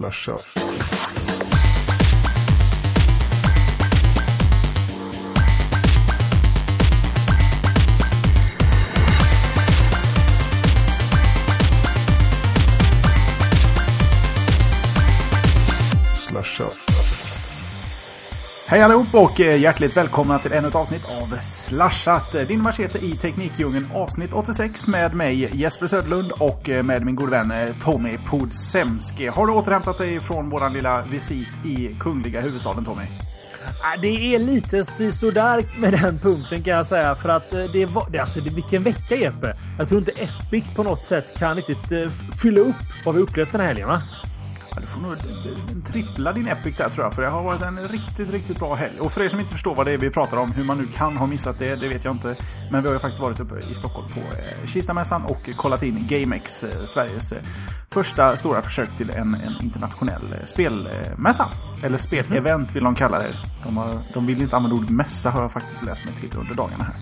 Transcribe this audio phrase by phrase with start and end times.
[0.00, 0.40] Slasha.
[16.16, 16.89] Slasha.
[18.70, 22.34] Hej allihop och eh, hjärtligt välkomna till ännu ett avsnitt av Slashat.
[22.34, 27.16] Eh, din machete i Teknikdjungeln avsnitt 86 med mig Jesper Söderlund och eh, med min
[27.16, 29.26] gode vän Tommy Podsemski.
[29.26, 33.02] Har du återhämtat dig från våran lilla visit i kungliga huvudstaden Tommy?
[33.82, 37.14] Ah, det är lite sisådär med den punkten kan jag säga.
[37.16, 38.10] För att det var...
[38.10, 39.56] det- Alltså, det, vilken vecka Jeppe!
[39.78, 41.92] Jag tror inte Epic på något sätt kan riktigt
[42.42, 44.02] fylla upp vad vi upplevt den här helgen va?
[44.74, 45.16] Ja, du får nog
[45.70, 48.74] en trippla din Epic där tror jag, för det har varit en riktigt, riktigt bra
[48.74, 49.00] helg.
[49.00, 50.86] Och för er som inte förstår vad det är vi pratar om, hur man nu
[50.86, 52.36] kan ha missat det, det vet jag inte.
[52.70, 56.06] Men vi har ju faktiskt varit uppe i Stockholm på eh, Kistamässan och kollat in
[56.08, 57.42] GameX, eh, Sveriges eh,
[57.90, 61.48] första stora försök till en, en internationell eh, spelmässa.
[61.82, 63.34] Eller spelevent vill de kalla det.
[63.64, 66.54] De, har, de vill inte använda ordet mässa har jag faktiskt läst mig till under
[66.54, 66.94] dagarna här.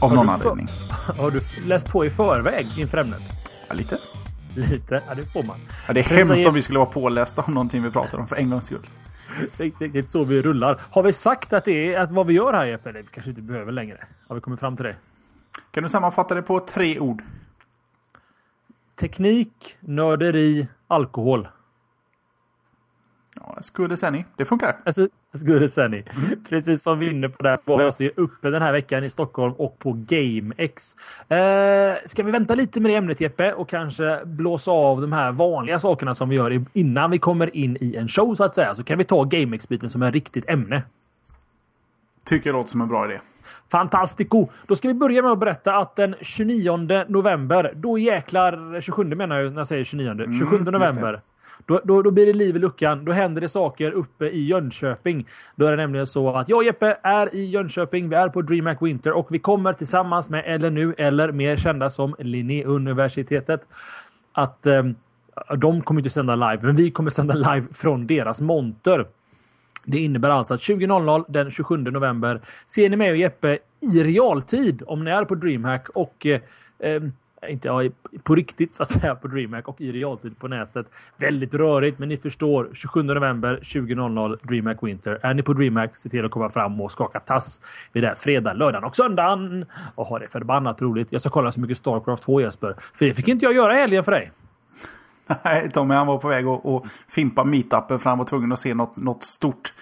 [0.00, 0.68] Av Har någon anledning.
[1.18, 3.22] Har du läst på i förväg inför ämnet?
[3.68, 3.98] Ja, lite.
[4.54, 5.02] Lite?
[5.08, 5.56] Ja, det får man.
[5.86, 8.36] Ja, det är hemskt om vi skulle vara pålästa om någonting vi pratar om för
[8.36, 8.86] en gångs skull.
[9.56, 10.80] Det är riktigt så vi rullar.
[10.90, 12.92] Har vi sagt att det är att vad vi gör här Jeppe?
[12.92, 14.04] Det kanske inte behöver längre.
[14.28, 14.96] Har vi kommit fram till det?
[15.70, 17.22] Kan du sammanfatta det på tre ord?
[19.00, 21.48] Teknik, nörderi, alkohol.
[23.56, 24.24] Ja, skulle säga ni.
[24.36, 24.76] Det funkar.
[24.84, 26.04] Alltså, skulle säga ni.
[26.48, 29.10] Precis som vi är inne på där så var alltså uppe den här veckan i
[29.10, 30.96] Stockholm och på GameX.
[31.28, 35.32] Eh, ska vi vänta lite med det ämnet Jeppe och kanske blåsa av de här
[35.32, 38.74] vanliga sakerna som vi gör innan vi kommer in i en show så att säga.
[38.74, 40.82] Så kan vi ta GameX-biten som ett riktigt ämne.
[42.24, 43.20] Tycker jag låter som en bra idé.
[43.70, 44.48] Fantastico!
[44.66, 49.40] Då ska vi börja med att berätta att den 29 november, då jäklar, 27 menar
[49.40, 51.20] jag när jag säger 29, 27 just november.
[51.66, 53.04] Då, då, då blir det liv i luckan.
[53.04, 55.26] Då händer det saker uppe i Jönköping.
[55.56, 58.08] Då är det nämligen så att jag och Jeppe är i Jönköping.
[58.08, 62.14] Vi är på DreamHack Winter och vi kommer tillsammans med LNU, eller mer kända som
[62.18, 63.60] Linnéuniversitetet,
[64.32, 64.82] att eh,
[65.56, 69.06] de kommer inte sända live, men vi kommer sända live från deras monter.
[69.84, 74.82] Det innebär alltså att 20.00 den 27 november ser ni mig och Jeppe i realtid
[74.86, 76.40] om ni är på DreamHack och eh,
[76.78, 77.12] ehm,
[77.48, 77.82] inte ja,
[78.22, 80.86] på riktigt så att säga på DreamHack och i realtid på nätet.
[81.16, 82.70] Väldigt rörigt, men ni förstår.
[82.72, 85.18] 27 november 20.00 DreamHack Winter.
[85.22, 87.60] Är ni på DreamHack, se till att komma fram och skaka tass.
[87.92, 89.64] Vi är där fredag, lördagen och söndagen.
[89.94, 91.08] Och har det förbannat roligt.
[91.10, 93.80] Jag ska kolla så mycket Starcraft 2 Jesper, för det fick inte jag göra i
[93.80, 94.32] helgen för dig.
[95.44, 98.74] Nej, Tommy han var på väg att fimpa meetupen för han var tvungen att se
[98.74, 99.72] något, något stort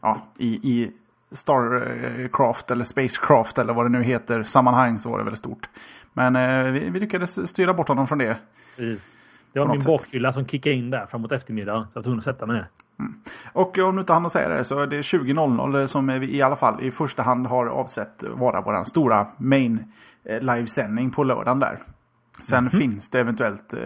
[0.00, 0.92] ja, i, i
[1.32, 5.68] Starcraft eller Spacecraft eller vad det nu heter sammanhang så var det väldigt stort.
[6.12, 8.36] Men eh, vi, vi lyckades styra bort honom från det.
[8.76, 9.12] Precis.
[9.52, 11.82] Det var min bakfylla som kickade in där framåt eftermiddagen.
[11.82, 12.68] Så jag var tvungen att sätta mig ner.
[13.52, 16.42] Och om du inte hann att säga det så är det 20.00 som vi i
[16.42, 19.92] alla fall i första hand har avsett vara vår stora main
[20.24, 21.78] eh, livesändning på lördagen där.
[22.40, 23.80] Sen finns det eventuellt eh,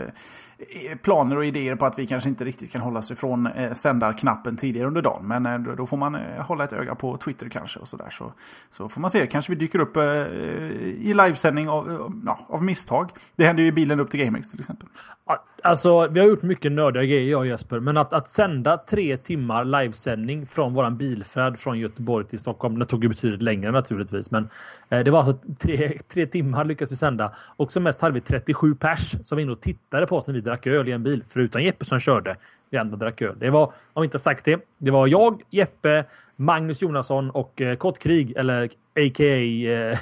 [0.68, 3.72] Eh, planer och idéer på att vi kanske inte riktigt kan hålla oss ifrån eh,
[3.72, 5.28] sändarknappen tidigare under dagen.
[5.28, 8.10] Men eh, då, då får man eh, hålla ett öga på Twitter kanske och sådär.
[8.10, 8.32] Så,
[8.70, 12.64] så får man se, kanske vi dyker upp eh, i livesändning av, eh, ja, av
[12.64, 13.10] misstag.
[13.36, 14.88] Det händer ju i bilen upp till GameX till exempel.
[15.26, 18.76] Ja, Alltså, vi har gjort mycket nördiga grejer jag och Jesper, men att, att sända
[18.76, 22.78] tre timmar livesändning från våran bilfärd från Göteborg till Stockholm.
[22.78, 24.48] Det tog ju betydligt längre naturligtvis, men
[24.88, 28.20] eh, det var alltså tre, tre timmar lyckades vi sända och som mest hade vi
[28.20, 31.02] 37 pers som var inne och tittade på oss när vi drack öl i en
[31.02, 32.36] bil, förutom Jeppe som körde.
[32.70, 33.36] Vi andra drack öl.
[33.38, 36.04] Det var, om vi inte har sagt det, det var jag, Jeppe,
[36.36, 39.26] Magnus Jonasson och eh, Kottkrig, eller a.k.a.
[39.26, 39.98] Eh,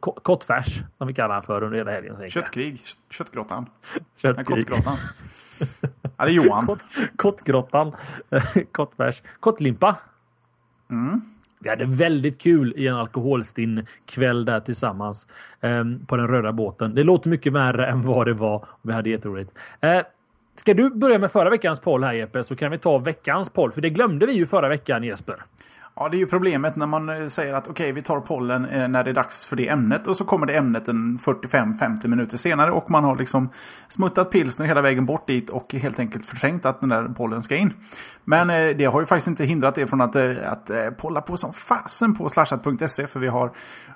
[0.00, 2.30] Kottfärs, som vi kallar han för under hela helgen.
[2.30, 3.66] Köttkrig, kött- köttgrottan.
[4.22, 4.46] Köttkrig.
[4.46, 4.96] kottgrottan.
[6.16, 6.66] ja, det är Johan.
[6.66, 6.84] Kott,
[7.16, 7.96] kottgrottan.
[8.72, 9.22] Kottbärs.
[9.40, 9.96] Kottlimpa.
[10.90, 11.20] Mm.
[11.60, 15.26] Vi hade väldigt kul i en alkoholstinn kväll där tillsammans
[15.60, 16.94] ehm, på den röda båten.
[16.94, 18.64] Det låter mycket värre än vad det var.
[18.82, 19.54] Vi hade jätteroligt.
[19.80, 20.00] Eh,
[20.56, 23.72] ska du börja med förra veckans poll här Jeppe så kan vi ta veckans poll.
[23.72, 25.44] För det glömde vi ju förra veckan Jesper.
[25.94, 28.88] Ja, det är ju problemet när man eh, säger att okej, vi tar pollen eh,
[28.88, 32.36] när det är dags för det ämnet och så kommer det ämnet en 45-50 minuter
[32.36, 33.48] senare och man har liksom
[33.88, 37.56] smuttat pilsner hela vägen bort dit och helt enkelt förträngt att den där pollen ska
[37.56, 37.72] in.
[38.24, 41.36] Men eh, det har ju faktiskt inte hindrat det från att, att eh, polla på
[41.36, 43.50] som fasen på slashat.se för vi har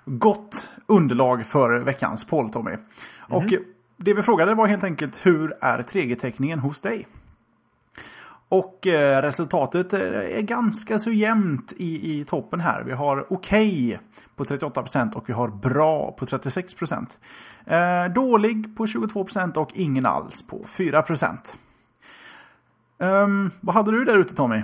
[0.05, 2.77] gott underlag för veckans poll, Tommy.
[3.19, 3.61] Och eh,
[3.97, 7.07] det vi frågade var helt enkelt hur är 3G-täckningen hos dig?
[8.49, 10.01] Och eh, resultatet eh,
[10.39, 12.83] är ganska så jämnt i, i toppen här.
[12.83, 13.99] Vi har okej
[14.37, 17.07] på 38% och vi har bra på 36%.
[17.67, 21.37] Eh, dålig på 22% och ingen alls på 4%.
[22.99, 24.63] Um, ehm, vad hade du där ute Tommy?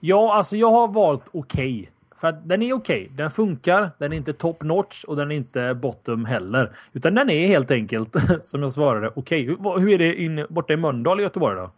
[0.00, 1.80] Ja, alltså jag har valt okej.
[1.80, 1.86] Okay.
[2.16, 3.02] För att den är okej.
[3.02, 3.16] Okay.
[3.16, 3.90] Den funkar.
[3.98, 6.76] Den är inte top notch och den är inte bottom heller.
[6.92, 9.50] Utan den är helt enkelt, som jag svarade, okej.
[9.50, 9.72] Okay.
[9.72, 11.70] Hur, hur, är det in, borta i Mölndal i Göteborg då?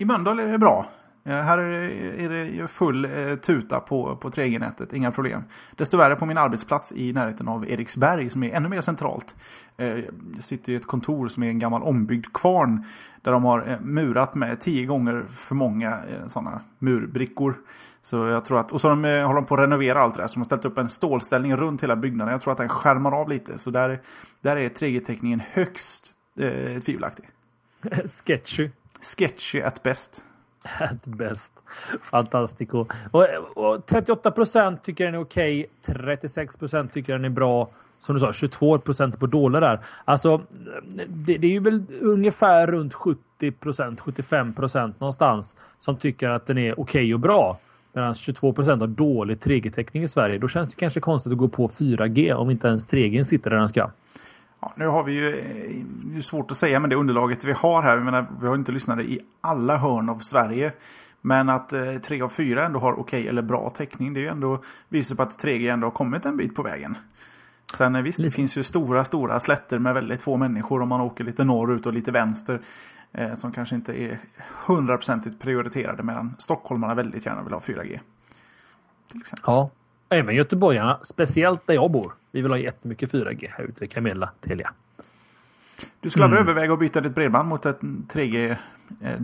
[0.00, 0.86] I Mölndal är det bra.
[1.24, 5.42] Eh, här är det full eh, tuta på, på 3G-nätet, inga problem.
[5.76, 9.36] Desto värre på min arbetsplats i närheten av Eriksberg som är ännu mer centralt.
[9.76, 10.08] Eh, jag
[10.38, 12.84] sitter i ett kontor som är en gammal ombyggd kvarn
[13.22, 17.54] där de har murat med tio gånger för många sådana murbrickor.
[18.02, 20.28] Så jag tror att, och så de, håller de på att renovera allt det där.
[20.28, 22.32] Så de har ställt upp en stålställning runt hela byggnaden.
[22.32, 23.58] Jag tror att den skärmar av lite.
[23.58, 24.00] Så där,
[24.40, 27.24] där är 3G-täckningen högst eh, tvivelaktig.
[28.24, 28.70] Sketchy.
[29.00, 30.24] Sketchy at best.
[30.78, 31.52] At best.
[32.02, 32.86] Fantastico.
[33.10, 35.66] Och, och 38 procent tycker den är okej.
[35.82, 35.94] Okay.
[35.94, 37.70] 36 procent tycker den är bra.
[37.98, 39.80] Som du sa, 22 procent på dålig där.
[40.04, 40.42] Alltså,
[41.06, 46.46] det, det, är ju väl ungefär runt 70 procent, 75 procent någonstans som tycker att
[46.46, 47.58] den är okej okay och bra.
[47.92, 50.38] Medan 22 procent har dålig 3G-täckning i Sverige.
[50.38, 53.56] Då känns det kanske konstigt att gå på 4G om inte ens 3G sitter där
[53.56, 53.90] den ska.
[54.60, 55.30] Ja, nu har vi ju
[56.04, 57.98] det är svårt att säga med det underlaget vi har här.
[57.98, 60.72] Menar, vi har inte lyssnat i alla hörn av Sverige.
[61.20, 64.14] Men att eh, 3 av 4 ändå har okej eller bra täckning.
[64.14, 66.96] Det är ju ändå visar på att 3G ändå har kommit en bit på vägen.
[67.74, 71.00] Sen eh, visst, det finns ju stora, stora slätter med väldigt få människor om man
[71.00, 72.60] åker lite norrut och lite vänster.
[73.12, 74.18] Eh, som kanske inte är
[74.66, 78.00] hundraprocentigt prioriterade medan stockholmarna väldigt gärna vill ha 4G.
[79.10, 79.44] Till exempel.
[79.46, 79.70] Ja,
[80.10, 82.12] även göteborgarna, speciellt där jag bor.
[82.32, 84.72] Vi vill ha jättemycket 4G här ute i Camilla, Telia.
[86.00, 86.38] Du skulle mm.
[86.38, 88.56] aldrig överväga att byta ditt bredband mot ett 3G
[89.02, 89.20] eh?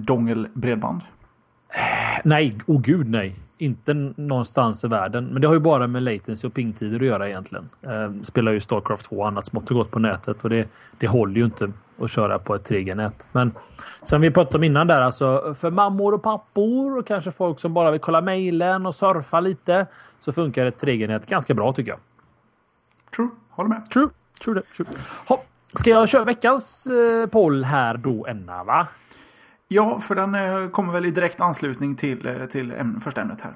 [2.25, 3.35] Nej, oh gud nej.
[3.59, 5.27] Inte någonstans i världen.
[5.27, 7.69] Men det har ju bara med latency och pingtider att göra egentligen.
[7.83, 10.69] Eh, spelar ju Starcraft 2 och annat smått och gott på nätet och det,
[10.99, 13.29] det håller ju inte att köra på ett 3G-nät.
[13.33, 13.53] Men
[14.03, 17.75] som vi pratade om innan där, alltså för mammor och pappor och kanske folk som
[17.75, 19.87] bara vill kolla mejlen och surfa lite
[20.19, 22.01] så funkar ett 3G-nät ganska bra tycker jag.
[23.17, 23.91] True, håller med.
[23.91, 24.09] True,
[24.45, 24.63] true det.
[24.63, 24.87] True.
[25.27, 25.47] Hopp.
[25.75, 28.65] Ska jag köra veckans eh, poll här då, Enna?
[28.65, 28.87] Va?
[29.69, 32.73] Ja, för den eh, kommer väl i direkt anslutning till, eh, till
[33.05, 33.53] första ämnet här.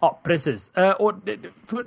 [0.00, 0.70] Ja, precis.
[0.74, 1.14] Eh, och
[1.66, 1.86] för,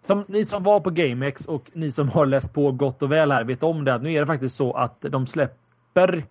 [0.00, 3.32] som ni som var på GameX och ni som har läst på gott och väl
[3.32, 6.24] här vet om det att nu är det faktiskt så att de släpper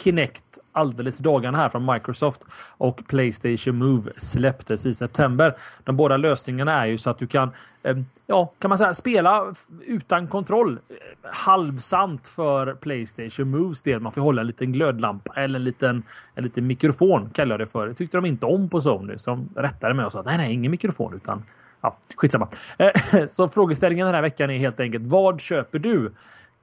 [0.00, 2.44] Kinect alldeles i dagarna här från Microsoft
[2.78, 5.56] och Playstation Move släpptes i september.
[5.84, 7.50] De båda lösningarna är ju så att du kan,
[7.82, 7.96] eh,
[8.26, 9.54] ja, kan man säga spela
[9.86, 10.72] utan kontroll.
[10.88, 10.94] Eh,
[11.32, 14.00] halvsant för Playstation Moves del.
[14.00, 16.02] Man får hålla en liten glödlampa eller en liten,
[16.34, 17.86] en liten mikrofon kallar jag det för.
[17.86, 20.38] Det tyckte de inte om på Sony så de rättade mig och sa att nej,
[20.38, 21.42] nej, ingen mikrofon utan
[21.80, 22.48] ja, skitsamma.
[22.78, 26.12] Eh, så frågeställningen den här veckan är helt enkelt vad köper du?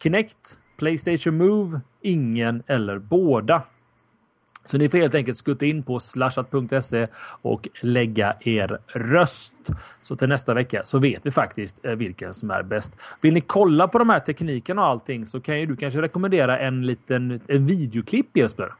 [0.03, 3.63] Kinect Playstation Move, ingen eller båda.
[4.65, 7.07] Så ni får helt enkelt skutta in på slashat.se
[7.41, 9.55] och lägga er röst.
[10.01, 12.93] Så till nästa vecka så vet vi faktiskt eh, vilken som är bäst.
[13.21, 16.59] Vill ni kolla på de här teknikerna och allting så kan ju du kanske rekommendera
[16.59, 18.71] en liten en videoklipp Jesper.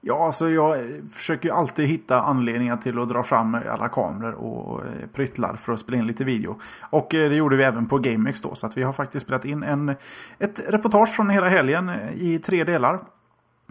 [0.00, 4.86] Ja, alltså jag försöker ju alltid hitta anledningar till att dra fram alla kameror och
[4.86, 6.60] eh, pryttlar för att spela in lite video.
[6.80, 9.44] Och eh, det gjorde vi även på GameX då, så att vi har faktiskt spelat
[9.44, 9.94] in en,
[10.38, 13.00] ett reportage från hela helgen eh, i tre delar.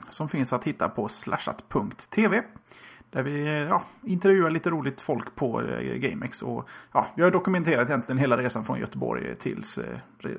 [0.10, 2.42] Som finns att hitta på slashat.tv.
[3.10, 5.62] Där vi ja, intervjuar lite roligt folk på
[5.96, 6.42] GameX.
[6.42, 9.80] Och, ja, vi har dokumenterat egentligen hela resan från Göteborg tills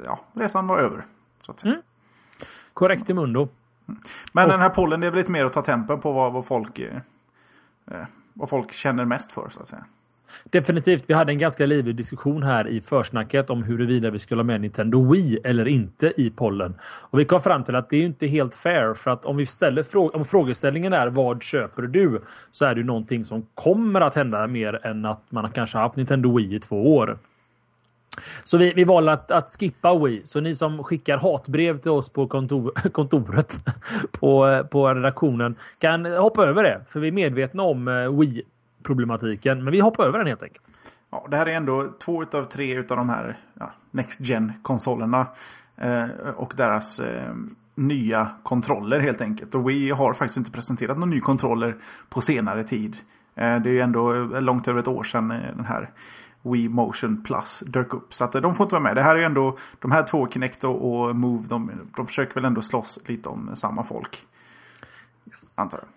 [0.04, 1.06] ja, resan var över.
[1.42, 1.82] Så att mm.
[2.72, 3.48] Korrekt i mundo.
[4.32, 6.32] Men och, den här pollen det är väl lite mer att ta tempen på vad,
[6.32, 6.96] vad, folk, eh,
[7.90, 9.84] eh, vad folk känner mest för så att säga.
[10.44, 11.04] Definitivt.
[11.06, 14.60] Vi hade en ganska livlig diskussion här i försnacket om huruvida vi skulle ha med
[14.60, 16.74] Nintendo Wii eller inte i pollen.
[16.82, 19.46] Och vi kom fram till att det är inte helt fair för att om vi
[19.46, 22.22] ställer frå om frågeställningen är vad köper du?
[22.50, 25.96] Så är det ju någonting som kommer att hända mer än att man kanske haft
[25.96, 27.18] Nintendo Wii i två år.
[28.44, 30.20] Så vi, vi valde att, att skippa Wii.
[30.24, 33.64] Så ni som skickar hatbrev till oss på kontor, kontoret
[34.12, 36.80] på, på redaktionen kan hoppa över det.
[36.88, 39.64] För vi är medvetna om eh, Wii-problematiken.
[39.64, 40.66] Men vi hoppar över den helt enkelt.
[41.10, 45.26] Ja, det här är ändå två av tre av de här ja, Next Gen-konsolerna.
[45.76, 46.04] Eh,
[46.36, 47.34] och deras eh,
[47.74, 49.54] nya kontroller helt enkelt.
[49.54, 51.76] Och Wii har faktiskt inte presenterat några nya kontroller
[52.08, 52.96] på senare tid.
[53.34, 55.90] Eh, det är ju ändå långt över ett år sedan eh, den här
[56.52, 58.14] Wii Motion Plus dök upp.
[58.14, 58.96] Så att de får inte vara med.
[58.96, 62.62] Det här är ändå, de här två, Kinect och Move, de, de försöker väl ändå
[62.62, 64.18] slåss lite om samma folk.
[65.26, 65.58] Yes.
[65.58, 65.88] Antar jag.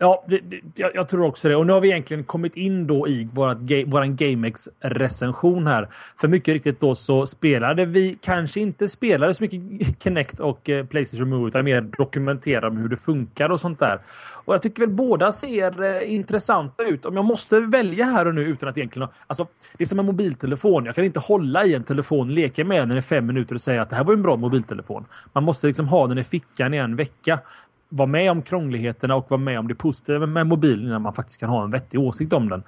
[0.00, 1.56] Ja, det, det, jag, jag, tror också det.
[1.56, 5.88] Och nu har vi egentligen kommit in då i vårat, våran GameX-recension här.
[6.20, 9.60] För mycket riktigt då så spelade vi kanske inte spelade så mycket
[10.02, 14.00] Kinect och eh, Playstation Move utan mer dokumenterade hur det funkar och sånt där.
[14.48, 17.06] Och jag tycker väl båda ser eh, intressanta ut.
[17.06, 19.08] Om jag måste välja här och nu utan att egentligen...
[19.26, 20.84] Alltså, det är som en mobiltelefon.
[20.84, 23.82] Jag kan inte hålla i en telefon, leka med den i fem minuter och säga
[23.82, 25.04] att det här var en bra mobiltelefon.
[25.32, 27.38] Man måste liksom ha den i fickan i en vecka
[27.88, 31.40] vara med om krångligheterna och vara med om det positiva med mobilen innan man faktiskt
[31.40, 32.62] kan ha en vettig åsikt om den.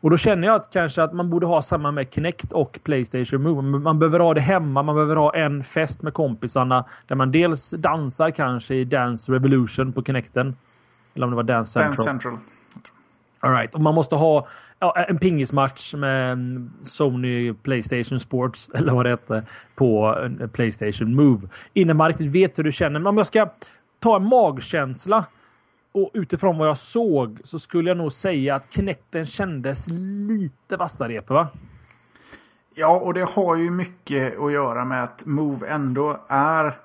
[0.00, 3.42] Och då känner jag att kanske att man borde ha samma med Kinect och Playstation
[3.42, 3.62] Move.
[3.62, 4.82] Man behöver ha det hemma.
[4.82, 9.92] Man behöver ha en fest med kompisarna där man dels dansar kanske i Dance Revolution
[9.92, 10.56] på Kinecten.
[11.14, 11.90] Eller om det var Dance Central.
[11.90, 12.38] Dance Central.
[13.40, 13.74] All right.
[13.74, 14.46] Och man måste ha
[14.78, 16.38] ja, en pingismatch med
[16.82, 20.16] Sony Playstation Sports eller vad det heter på
[20.52, 21.48] Playstation Move.
[21.74, 23.00] Innan man riktigt vet hur du känner.
[23.00, 23.50] Men om jag ska
[23.98, 25.24] ta en magkänsla
[25.92, 29.86] och utifrån vad jag såg så skulle jag nog säga att Kinecten kändes
[30.28, 31.48] lite vassare, va?
[32.74, 36.76] Ja, och det har ju mycket att göra med att Move ändå är...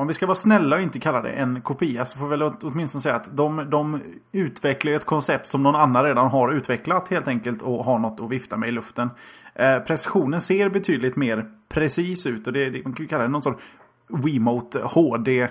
[0.00, 2.36] Om vi ska vara snälla och inte kalla det en kopia så alltså får vi
[2.36, 4.02] väl åtminstone säga att de, de
[4.32, 8.30] utvecklar ett koncept som någon annan redan har utvecklat helt enkelt och har något att
[8.30, 9.10] vifta med i luften.
[9.54, 13.28] Eh, precisionen ser betydligt mer precis ut och det, det man kan ju kalla det
[13.28, 13.62] någon sorts
[14.08, 15.42] Wiimote HD.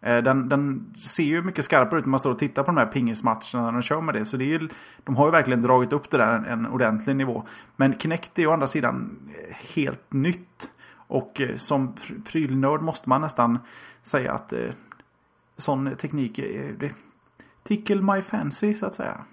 [0.00, 2.76] Eh, den, den, ser ju mycket skarpare ut när man står och tittar på de
[2.76, 4.24] här pingismatcherna när de kör med det.
[4.24, 4.68] Så det är ju,
[5.04, 7.44] de har ju verkligen dragit upp det där en, en ordentlig nivå.
[7.76, 9.18] Men Kinect är å andra sidan
[9.74, 10.70] helt nytt.
[11.06, 11.94] Och eh, som
[12.24, 13.58] prylnörd måste man nästan
[14.06, 14.58] säga att eh,
[15.56, 16.92] sån teknik är eh, det
[17.62, 19.24] tickle my fancy så att säga.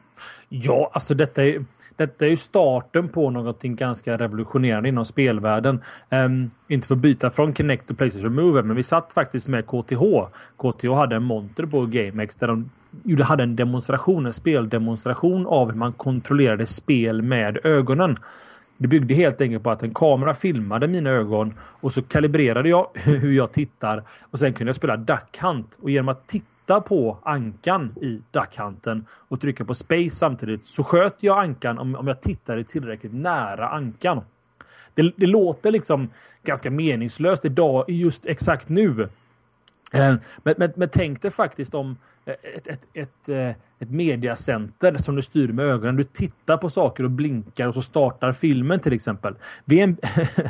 [0.50, 5.82] Ja, alltså detta är, detta är ju starten på någonting ganska revolutionerande inom spelvärlden.
[6.10, 9.66] Um, inte för att byta från Kinect och Playstation Move, men vi satt faktiskt med
[9.66, 10.04] KTH.
[10.58, 12.70] KTH hade en monter på GameX där de
[13.04, 18.18] gjorde, hade en demonstration, en speldemonstration av hur man kontrollerade spel med ögonen.
[18.82, 22.88] Det byggde helt enkelt på att en kamera filmade mina ögon och så kalibrerade jag
[23.04, 27.18] hur jag tittar och sen kunde jag spela Duck Hunt och genom att titta på
[27.24, 32.08] ankan i Duck Hunten och trycka på space samtidigt så sköt jag ankan om, om
[32.08, 34.22] jag tittade tillräckligt nära ankan.
[34.94, 36.10] Det, det låter liksom
[36.44, 39.10] ganska meningslöst idag, just exakt nu.
[39.92, 44.98] Eh, men, men, men tänk dig faktiskt om eh, ett, ett, ett, eh, ett mediacenter
[44.98, 45.96] som du styr med ögonen.
[45.96, 49.36] Du tittar på saker och blinkar och så startar filmen till exempel.
[49.66, 49.98] VM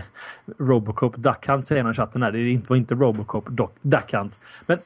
[0.58, 2.32] Robocop Duck Hunt säger någon i chatten här.
[2.32, 3.50] Det var inte Robocop
[3.82, 4.40] Duck Hunt.
[4.66, 4.78] Men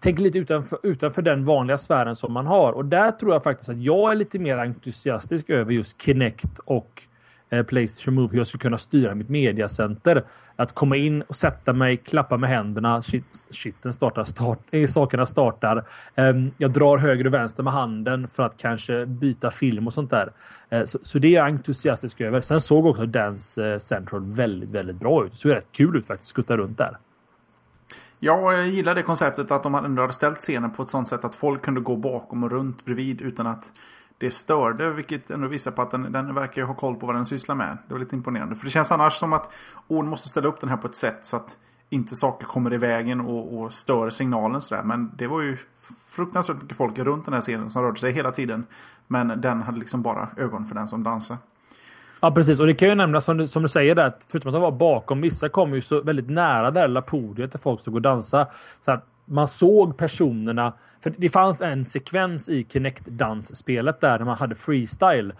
[0.00, 2.72] tänk lite utanför, utanför den vanliga sfären som man har.
[2.72, 7.02] Och där tror jag faktiskt att jag är lite mer entusiastisk över just Kinect och
[7.50, 8.28] Eh, Playstation Move.
[8.30, 10.24] Hur jag skulle kunna styra mitt mediacenter.
[10.56, 13.02] Att komma in och sätta mig, klappa med händerna.
[13.02, 15.84] Shit, shitten startar, start, eh, sakerna startar.
[16.14, 20.10] Eh, jag drar höger och vänster med handen för att kanske byta film och sånt
[20.10, 20.32] där.
[20.68, 22.40] Eh, så, så, det är jag entusiastisk över.
[22.40, 25.32] Sen såg också Dance eh, Central väldigt, väldigt bra ut.
[25.32, 26.98] Det såg rätt kul ut faktiskt, skutta runt där.
[28.20, 31.24] Ja, jag gillar det konceptet att de ändå hade ställt scenen på ett sånt sätt
[31.24, 33.72] att folk kunde gå bakom och runt bredvid utan att
[34.18, 34.90] det störde.
[34.90, 37.78] Vilket ändå visar på att den, den verkar ha koll på vad den sysslar med.
[37.86, 38.56] Det var lite imponerande.
[38.56, 39.52] För det känns annars som att
[39.88, 41.56] Ord måste ställa upp den här på ett sätt så att
[41.90, 44.82] inte saker kommer i vägen och, och stör signalen sådär.
[44.82, 45.56] Men det var ju
[46.08, 48.66] fruktansvärt mycket folk runt den här scenen som rörde sig hela tiden.
[49.06, 51.36] Men den hade liksom bara ögon för den som dansar.
[52.20, 52.60] Ja, precis.
[52.60, 54.62] Och det kan ju nämnas som du, som du säger där, att förutom att de
[54.62, 58.02] var bakom, vissa kom ju så väldigt nära det här podiet där folk stod och
[58.02, 58.46] dansade.
[58.80, 60.72] Så att man såg personerna.
[61.00, 65.32] För det fanns en sekvens i Kinect-dansspelet där man hade freestyle.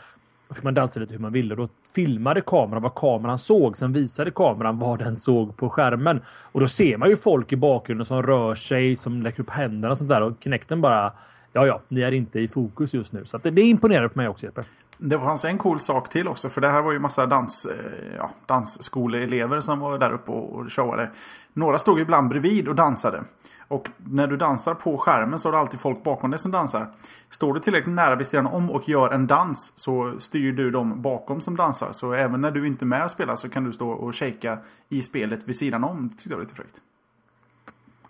[0.49, 1.55] Då fick man dansa lite hur man ville.
[1.55, 3.77] Då filmade kameran vad kameran såg.
[3.77, 6.21] Sen visade kameran vad den såg på skärmen.
[6.53, 9.93] Och då ser man ju folk i bakgrunden som rör sig, som lägger upp händerna
[9.93, 10.23] och sånt där.
[10.23, 11.13] Och Kinecten bara
[11.53, 13.25] Ja, ja, ni är inte i fokus just nu.
[13.25, 14.63] Så det, det imponerade på mig också, Jeppe.
[14.99, 16.49] Det fanns en cool sak till också.
[16.49, 20.73] För det här var ju massa dans, eh, ja, dansskoleelever som var där uppe och
[20.73, 21.11] showade.
[21.53, 23.25] Några stod ibland bredvid och dansade.
[23.69, 26.87] Och när du dansar på skärmen så har du alltid folk bakom dig som dansar.
[27.31, 31.03] Står du tillräckligt nära vid sidan om och gör en dans så styr du dem
[31.03, 31.93] bakom som dansar.
[31.93, 34.59] Så även när du inte är med och spelar så kan du stå och shaka
[34.89, 36.09] i spelet vid sidan om.
[36.09, 36.81] Det tyckte jag var lite fräckt.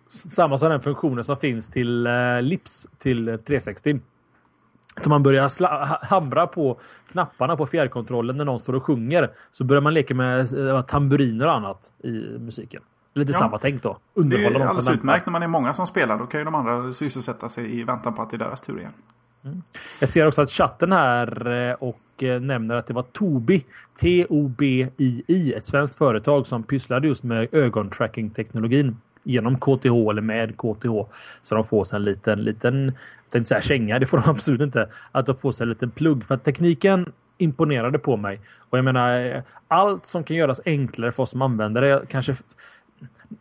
[0.09, 4.01] Samma som den funktionen som finns till eh, Lips till eh, 360.
[5.03, 6.81] Så man börjar hamra på
[7.13, 9.31] knapparna på fjärrkontrollen när någon står och sjunger.
[9.51, 12.83] Så börjar man leka med uh, tamburiner och annat i musiken.
[13.15, 13.39] Lite ja.
[13.39, 13.99] samma tänk då.
[14.15, 16.19] Underhålla det är alldeles utmärkt när man är många som spelar.
[16.19, 18.79] Då kan ju de andra sysselsätta sig i väntan på att det är deras tur
[18.79, 18.93] igen.
[19.45, 19.63] Mm.
[20.01, 23.65] Jag ser också att chatten här eh, och eh, nämner att det var Tobii,
[24.01, 28.97] T-O-B-I-I, ett svenskt företag som pysslade just med ögontracking-teknologin
[29.29, 31.13] genom KTH eller med KTH.
[31.43, 32.85] Så de får sig en liten, liten,
[33.25, 34.89] jag tänkte säga känga, det får de absolut inte.
[35.13, 36.25] Att de får sig en liten plugg.
[36.25, 38.41] För att tekniken imponerade på mig.
[38.71, 42.37] Och jag menar, allt som kan göras enklare för oss som användare kanske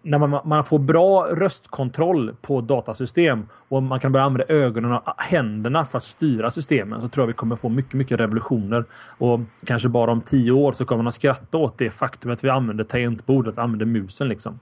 [0.02, 5.02] när man, man, får bra röstkontroll på datasystem och man kan börja använda ögonen och
[5.18, 8.86] händerna för att styra systemen så tror jag vi kommer få mycket, mycket revolutioner.
[9.18, 12.44] Och kanske bara om tio år så kommer man att skratta åt det faktum att
[12.44, 14.60] vi använder tangentbordet, använder musen liksom.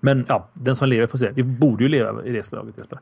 [0.00, 1.30] Men ja, den som lever får se.
[1.30, 2.98] Vi borde ju leva i det slaget Jesper.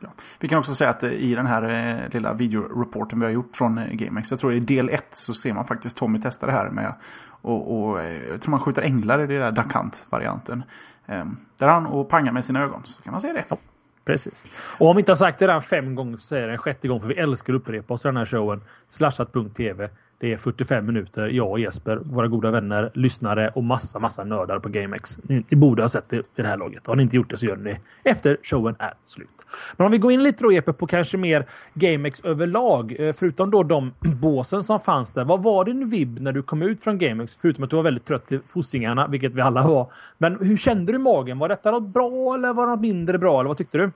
[0.00, 0.08] Ja.
[0.40, 3.78] Vi kan också säga att i den här eh, lilla videoreporten vi har gjort från
[3.78, 6.70] eh, GameX, jag tror i del 1 så ser man faktiskt Tommy testa det här
[6.70, 6.94] med
[7.28, 10.62] och, och eh, jag tror man skjuter änglar i den där Duck-Hunt-varianten.
[11.06, 13.44] Ehm, där han och pangar med sina ögon, så kan man se det.
[13.48, 13.58] Ja,
[14.04, 14.48] precis.
[14.78, 16.88] Och om vi inte har sagt det redan fem gånger så säger det en sjätte
[16.88, 18.62] gång för vi älskar att upprepa oss i den här showen.
[18.88, 24.24] Slashat.tv det är 45 minuter, jag och Jesper, våra goda vänner, lyssnare och massa, massa
[24.24, 25.18] nördar på GameX.
[25.22, 26.86] Ni, ni borde ha sett det i det här laget.
[26.86, 29.28] Har ni inte gjort det så gör ni det efter showen är slut.
[29.76, 33.50] Men om vi går in lite då Jeppe på kanske mer GameX överlag, eh, förutom
[33.50, 35.24] då de båsen som fanns där.
[35.24, 37.34] Vad var din vibb när du kom ut från GameX?
[37.34, 39.92] Förutom att du var väldigt trött till fossingarna, vilket vi alla var.
[40.18, 41.38] Men hur kände du i magen?
[41.38, 43.40] Var detta något bra eller var det något mindre bra?
[43.40, 43.90] Eller vad tyckte du?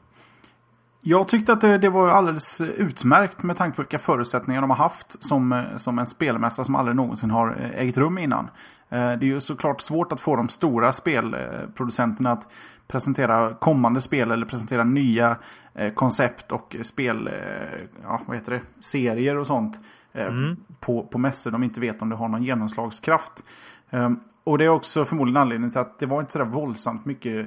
[1.01, 4.77] Jag tyckte att det, det, var alldeles utmärkt med tanke på vilka förutsättningar de har
[4.77, 8.51] haft som, som en spelmässa som aldrig någonsin har ägt rum innan.
[8.89, 12.53] Eh, det är ju såklart svårt att få de stora spelproducenterna att
[12.87, 15.37] presentera kommande spel eller presentera nya
[15.75, 17.33] eh, koncept och spel, eh,
[18.03, 19.79] ja, vad heter det, serier och sånt
[20.13, 20.57] mm.
[20.81, 23.45] på, på mässor de inte vet om det har någon genomslagskraft.
[24.45, 27.47] Och det är också förmodligen anledningen till att det var inte så där våldsamt mycket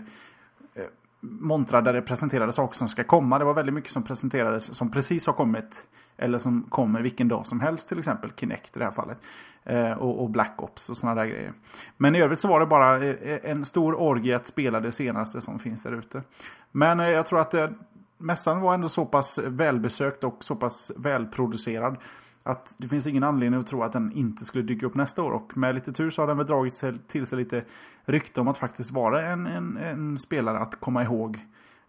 [1.21, 3.39] montrar där det presenterades saker som ska komma.
[3.39, 5.87] Det var väldigt mycket som presenterades som precis har kommit.
[6.17, 7.87] Eller som kommer vilken dag som helst.
[7.87, 9.17] Till exempel Kinect i det här fallet.
[9.63, 11.53] Eh, och, och, Black Ops och sådana där grejer.
[11.97, 15.41] Men i övrigt så var det bara eh, en stor orgie att spela det senaste
[15.41, 16.23] som finns där ute.
[16.71, 17.69] Men eh, jag tror att eh,
[18.17, 21.97] mässan var ändå så pass välbesökt och så pass välproducerad.
[22.43, 25.31] Att det finns ingen anledning att tro att den inte skulle dyka upp nästa år.
[25.31, 27.63] Och med lite tur så har den väl dragit till sig lite
[28.05, 31.39] rykte om att faktiskt vara en, en, en spelare att komma ihåg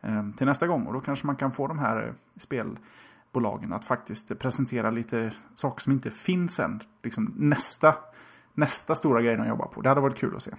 [0.00, 0.87] eh, till nästa gång.
[0.87, 5.81] Och då kanske man kan få de här eh, spelbolagen att faktiskt presentera lite saker
[5.81, 6.81] som inte finns än.
[7.03, 7.94] Liksom nästa,
[8.55, 9.81] nästa stora grej de jobbar på.
[9.81, 10.53] Det hade varit kul att se.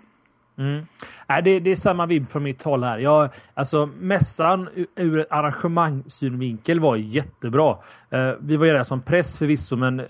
[0.57, 0.85] Mm.
[1.29, 2.97] Äh, det, det, är samma vibb från mitt håll här.
[2.97, 7.77] Jag, alltså, mässan ur ett arrangemangssynvinkel var jättebra.
[8.13, 10.05] Uh, vi var ju där som press förvisso, men uh,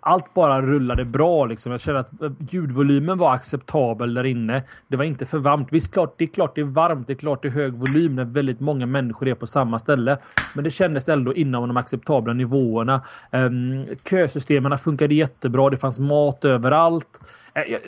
[0.00, 1.44] allt bara rullade bra.
[1.44, 1.72] Liksom.
[1.72, 4.62] Jag kände att uh, ljudvolymen var acceptabel där inne.
[4.88, 5.68] Det var inte för varmt.
[5.70, 7.06] Visst, klart, det är klart det är varmt.
[7.06, 10.18] Det är klart det är hög volym när väldigt många människor är på samma ställe.
[10.54, 13.00] Men det kändes ändå inom de acceptabla nivåerna.
[13.32, 15.70] Um, kösystemen funkade jättebra.
[15.70, 17.20] Det fanns mat överallt.
[17.66, 17.80] Eh, eh,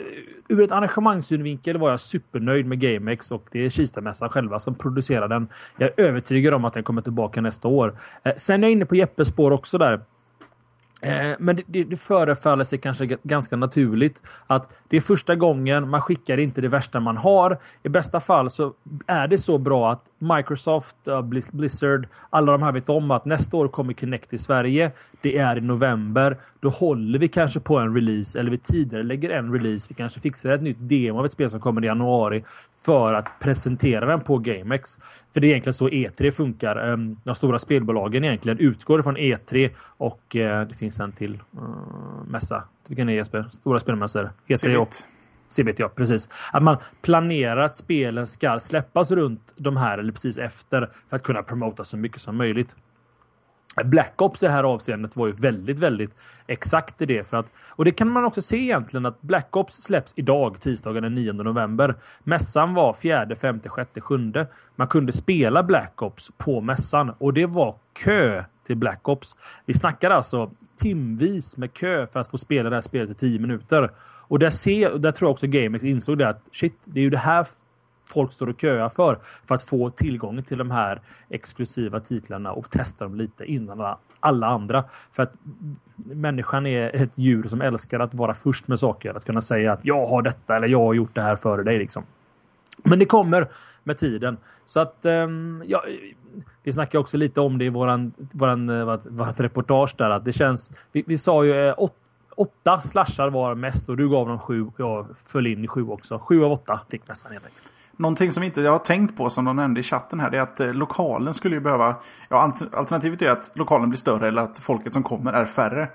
[0.49, 5.27] ur ett arrangemangssynvinkel var jag supernöjd med GameX och det är Kistamässan själva som producerar
[5.27, 5.47] den.
[5.77, 7.97] Jag är övertygad om att den kommer tillbaka nästa år.
[8.23, 10.01] Eh, sen är jag inne på Jeppes spår också där.
[11.01, 15.89] Eh, men det, det, det förefaller sig kanske ganska naturligt att det är första gången
[15.89, 17.57] man skickar inte det värsta man har.
[17.83, 18.73] I bästa fall så
[19.07, 20.95] är det så bra att Microsoft,
[21.51, 24.91] Blizzard, alla de här vet om att nästa år kommer Kinect till Sverige.
[25.21, 26.37] Det är i november.
[26.59, 29.85] Då håller vi kanske på en release eller vi tidigare lägger en release.
[29.89, 32.43] Vi kanske fixar ett nytt demo av ett spel som kommer i januari
[32.77, 34.99] för att presentera den på GameX.
[35.33, 36.75] För det är egentligen så E3 funkar.
[36.75, 41.61] Ehm, de stora spelbolagen egentligen utgår från E3 och eh, det finns en till uh,
[42.27, 42.63] mässa.
[42.89, 43.45] Vilken är Jesper?
[43.51, 44.31] Stora spelmässor.
[44.47, 44.89] E3 och
[45.49, 46.29] CBT, ja precis.
[46.51, 51.23] Att man planerar att spelen ska släppas runt de här eller precis efter för att
[51.23, 52.75] kunna promota så mycket som möjligt.
[53.85, 56.15] Black Ops i det här avseendet var ju väldigt, väldigt
[56.47, 57.27] exakt i det.
[57.27, 61.03] För att, och det kan man också se egentligen att Black Ops släpps idag, tisdagen
[61.03, 61.95] den 9 november.
[62.23, 64.33] Mässan var 4, 5, 6, 7.
[64.75, 69.35] Man kunde spela Black Ops på mässan och det var kö till Black Ops.
[69.65, 73.39] Vi snackar alltså timvis med kö för att få spela det här spelet i 10
[73.39, 73.91] minuter.
[74.27, 77.09] Och där, ser, där tror jag också GameX insåg det att shit, det är ju
[77.09, 77.47] det här
[78.13, 79.19] folk står och köar för.
[79.45, 84.47] För att få tillgång till de här exklusiva titlarna och testa dem lite innan alla
[84.47, 84.83] andra.
[85.11, 85.33] För att
[85.95, 89.17] människan är ett djur som älskar att vara först med saker.
[89.17, 91.77] Att kunna säga att jag har detta eller jag har gjort det här före dig.
[91.77, 92.03] Liksom.
[92.83, 93.47] Men det kommer
[93.83, 94.37] med tiden.
[94.65, 95.83] Så att ehm, ja,
[96.63, 100.09] vi snackade också lite om det i våran, våran eh, vårat, vårt reportage där.
[100.09, 100.71] Att det känns.
[100.91, 101.95] Vi, vi sa ju eh, åt,
[102.35, 104.67] åtta slashar var mest och du gav dem sju.
[104.77, 106.19] Jag föll in i sju också.
[106.19, 107.71] Sju av åtta fick nästan helt enkelt.
[107.97, 110.41] Någonting som inte jag har tänkt på som de nämnde i chatten här det är
[110.41, 111.95] att eh, lokalen skulle ju behöva...
[112.29, 115.87] Ja, alternativet är att lokalen blir större eller att folket som kommer är färre.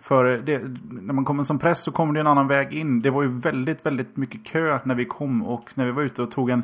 [0.00, 3.02] För det, när man kommer som press så kommer det en annan väg in.
[3.02, 6.22] Det var ju väldigt, väldigt mycket kö när vi kom och när vi var ute
[6.22, 6.62] och tog en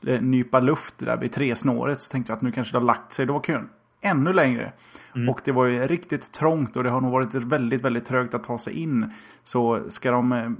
[0.00, 3.12] nypa luft där vid tre snåret så tänkte jag att nu kanske det har lagt
[3.12, 3.26] sig.
[3.26, 3.68] Då var kön
[4.00, 4.72] ännu längre.
[5.14, 5.28] Mm.
[5.28, 8.44] Och det var ju riktigt trångt och det har nog varit väldigt, väldigt trögt att
[8.44, 9.12] ta sig in.
[9.44, 10.50] Så ska de, eh,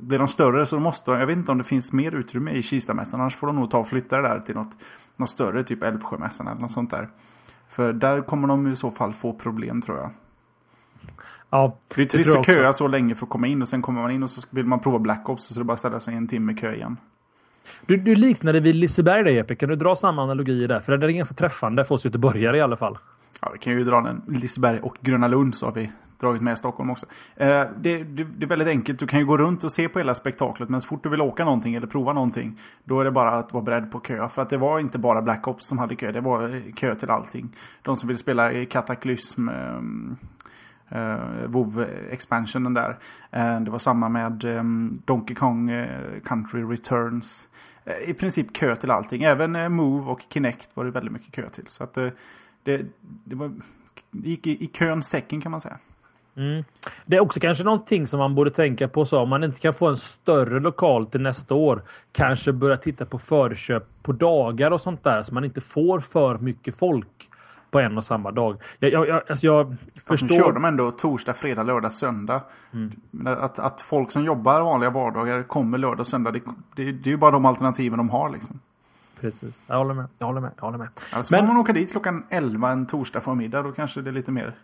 [0.00, 2.62] blir de större så måste de, jag vet inte om det finns mer utrymme i
[2.62, 3.20] Kistamässan.
[3.20, 4.76] Annars får de nog ta och flytta det där till något,
[5.16, 7.08] något större, typ Älvsjömässan eller något sånt där.
[7.68, 10.10] För där kommer de i så fall få problem tror jag.
[11.50, 14.02] Ja, det är trist att köa så länge för att komma in och sen kommer
[14.02, 15.78] man in och så vill man prova Black Ops och så är det bara att
[15.78, 16.96] ställa sig en timme kö igen.
[17.86, 19.54] Du, du liknade vid Liseberg där Jeppe.
[19.54, 20.80] Kan du dra samma analogier där?
[20.80, 22.98] För det är ganska träffande för oss göteborgare i alla fall.
[23.40, 24.22] Ja, vi kan ju dra den.
[24.28, 27.06] Liseberg och Gröna Lund så har vi dragit med Stockholm också.
[27.36, 28.98] Eh, det, det, det, är väldigt enkelt.
[28.98, 30.68] Du kan ju gå runt och se på hela spektaklet.
[30.68, 32.60] Men så fort du vill åka någonting eller prova någonting.
[32.84, 34.28] Då är det bara att vara beredd på kö.
[34.28, 36.12] För att det var inte bara Black Ops som hade kö.
[36.12, 37.56] Det var kö till allting.
[37.82, 39.48] De som ville spela i Kataklysm.
[39.48, 39.80] Eh,
[40.94, 42.90] uh, WoW expansionen där.
[43.36, 47.48] Uh, det var samma med um, Donkey Kong uh, Country Returns.
[48.06, 49.22] I princip kö till allting.
[49.22, 51.66] Även Move och Kinect var det väldigt mycket kö till.
[51.66, 52.86] Så att det,
[53.24, 53.52] det, var,
[54.10, 55.78] det gick i, i köns tecken kan man säga.
[56.38, 56.64] Mm.
[57.06, 59.04] Det är också kanske någonting som man borde tänka på.
[59.04, 61.82] Så om man inte kan få en större lokal till nästa år.
[62.12, 65.22] Kanske börja titta på förköp på dagar och sånt där.
[65.22, 67.30] Så man inte får för mycket folk
[67.70, 68.62] på en och samma dag.
[68.78, 70.28] Jag, jag, jag, alltså jag förstår...
[70.28, 72.42] kör de ändå torsdag, fredag, lördag, söndag.
[72.72, 72.92] Mm.
[73.26, 76.30] Att, att folk som jobbar vanliga vardagar kommer lördag söndag.
[76.30, 76.40] Det,
[76.76, 78.60] det, det är ju bara de alternativen de har liksom.
[79.20, 80.06] Precis, jag håller med.
[80.18, 80.50] Jag håller med.
[80.56, 80.88] Jag håller med.
[81.12, 81.40] Alltså Men...
[81.40, 84.54] får man åka dit klockan 11 en torsdag förmiddag då kanske det är lite mer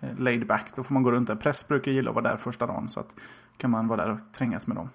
[0.00, 0.66] eh, laid back.
[0.74, 1.34] Då får man gå runt där.
[1.34, 3.14] Press brukar gilla att vara där första dagen så att
[3.56, 4.90] kan man vara där och trängas med dem.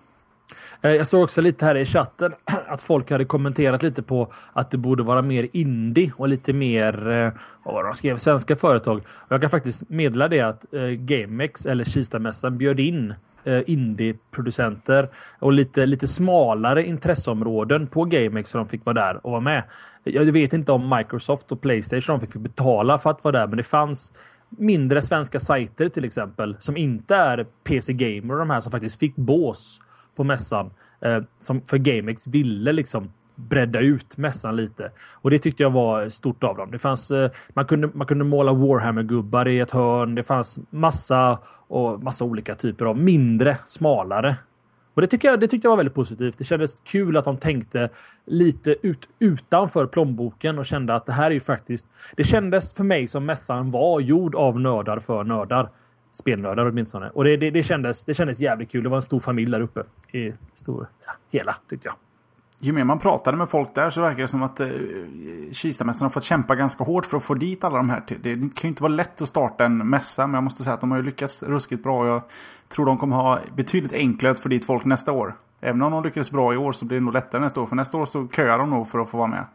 [0.82, 2.34] Eh, jag såg också lite här i chatten
[2.68, 7.10] att folk hade kommenterat lite på att det borde vara mer indie och lite mer
[7.10, 7.32] eh,
[7.64, 9.02] vad de skrev, svenska företag.
[9.30, 15.10] Jag kan faktiskt meddela det att eh, GameX eller Kistamässan bjöd in eh, indie-producenter
[15.40, 19.64] och lite, lite smalare intresseområden på GameX så de fick vara där och vara med.
[20.04, 23.64] Jag vet inte om Microsoft och Playstation fick betala för att vara där, men det
[23.64, 24.14] fanns
[24.50, 29.00] mindre svenska sajter till exempel som inte är PC Gamer och de här som faktiskt
[29.00, 29.80] fick bås
[30.16, 30.72] på mässan.
[31.02, 34.92] Eh, som för GameX ville liksom bredda ut mässan lite.
[35.12, 36.72] Och det tyckte jag var stort av dem.
[36.72, 40.16] Det fanns, eh, man, kunde, man kunde måla Warhammer-gubbar i ett hörn.
[40.16, 44.36] Det fanns massa och massa olika typer av mindre, smalare.
[44.94, 46.38] Och det, tycker jag, det tyckte jag var väldigt positivt.
[46.38, 47.90] Det kändes kul att de tänkte
[48.26, 51.88] lite ut, utanför plånboken och kände att det här är ju faktiskt...
[52.16, 55.70] Det kändes för mig som mässan var gjord av nördar för nördar
[56.12, 57.10] spelnördar åtminstone.
[57.10, 58.84] Och det, det, det, kändes, det kändes jävligt kul.
[58.84, 59.84] Det var en stor familj där uppe.
[60.12, 61.96] I stor, ja, hela, tyckte jag.
[62.64, 64.68] Ju mer man pratade med folk där så verkar det som att eh,
[65.52, 68.04] Kistamässan har fått kämpa ganska hårt för att få dit alla de här.
[68.08, 70.82] Det kan ju inte vara lätt att starta en mässa, men jag måste säga att
[70.82, 72.08] de har ju lyckats ruskigt bra.
[72.08, 72.22] Jag
[72.70, 75.36] tror de kommer ha betydligt enklare att få dit folk nästa år.
[75.62, 77.66] Även om de lyckas bra i år så blir det nog lättare nästa år.
[77.66, 79.46] För nästa år så köar de nog för att få vara med.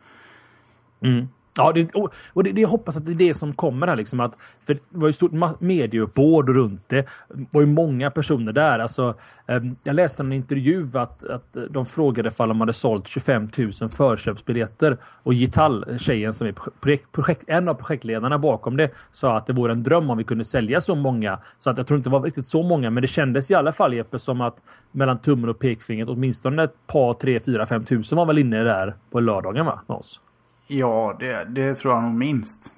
[1.00, 1.28] Mm.
[1.56, 1.94] Ja, det,
[2.32, 3.96] och det, det, jag hoppas att det är det som kommer här.
[3.96, 7.06] Liksom att, för det var ju stort medieuppbåd runt det.
[7.28, 8.78] Det var ju många personer där.
[8.78, 9.14] Alltså,
[9.46, 13.90] eh, jag läste en intervju att, att de frågade ifall de hade sålt 25 000
[13.90, 14.96] förköpsbiljetter.
[15.22, 19.52] Och Gital, tjejen som är projekt, projekt, en av projektledarna bakom det, sa att det
[19.52, 21.38] vore en dröm om vi kunde sälja så många.
[21.58, 23.72] Så att jag tror inte det var riktigt så många, men det kändes i alla
[23.72, 28.18] fall Jeppe som att mellan tummen och pekfingret åtminstone ett par, tre, fyra, fem tusen
[28.18, 29.80] var väl inne där på lördagen va?
[29.86, 30.20] Med oss.
[30.66, 32.72] Ja, det, det tror jag nog minst.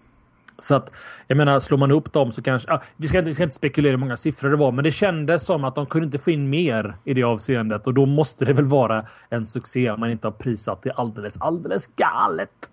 [0.59, 0.93] Så att,
[1.27, 2.73] jag menar, slår man upp dem så kanske...
[2.73, 4.91] Ah, vi, ska inte, vi ska inte spekulera hur många siffror det var, men det
[4.91, 7.87] kändes som att de kunde inte få in mer i det avseendet.
[7.87, 11.41] Och då måste det väl vara en succé om man inte har prisat det alldeles,
[11.41, 12.71] alldeles galet.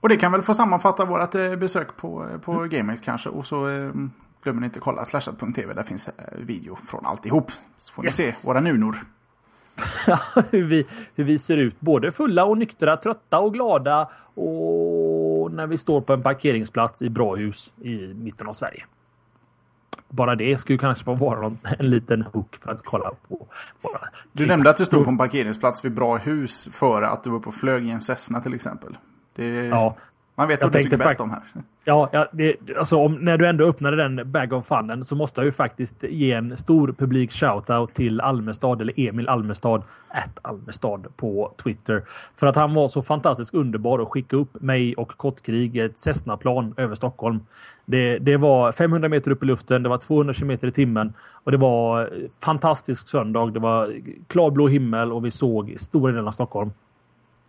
[0.00, 2.68] Och det kan väl få sammanfatta vårt eh, besök på, eh, på mm.
[2.68, 3.28] GameX kanske.
[3.28, 3.90] Och så eh,
[4.42, 5.74] glömmer ni inte kolla slashat.tv.
[5.74, 7.52] Där finns video från alltihop.
[7.78, 8.18] Så får yes.
[8.18, 8.96] ni se våra nunor.
[10.50, 11.80] hur, vi, hur vi ser ut.
[11.80, 14.10] Både fulla och nyktra, trötta och glada.
[14.34, 18.84] Och när vi står på en parkeringsplats i Bråhus i mitten av Sverige.
[20.08, 23.46] Bara det skulle kanske vara en liten hook för att kolla på.
[23.80, 24.00] Våra
[24.32, 27.38] du nämnde att du stod på en parkeringsplats vid bra hus före att du var
[27.38, 28.96] på flög i en Cessna till exempel.
[29.36, 29.96] Det, ja,
[30.40, 31.42] man vet vad du tycker bäst om här.
[31.84, 35.40] Ja, ja det, alltså om, när du ändå öppnade den Bag of Funnen så måste
[35.40, 41.06] jag ju faktiskt ge en stor publik shoutout till Almestad eller Emil Almestad, at Almestad
[41.16, 42.02] på Twitter.
[42.36, 46.74] För att han var så fantastiskt underbar att skicka upp mig och Kottkrig ett Cessna-plan
[46.76, 47.40] över Stockholm.
[47.84, 51.12] Det, det var 500 meter upp i luften, det var 200 km i timmen
[51.44, 52.10] och det var
[52.44, 53.46] fantastisk söndag.
[53.46, 53.94] Det var
[54.28, 56.70] klarblå himmel och vi såg stora delar av Stockholm.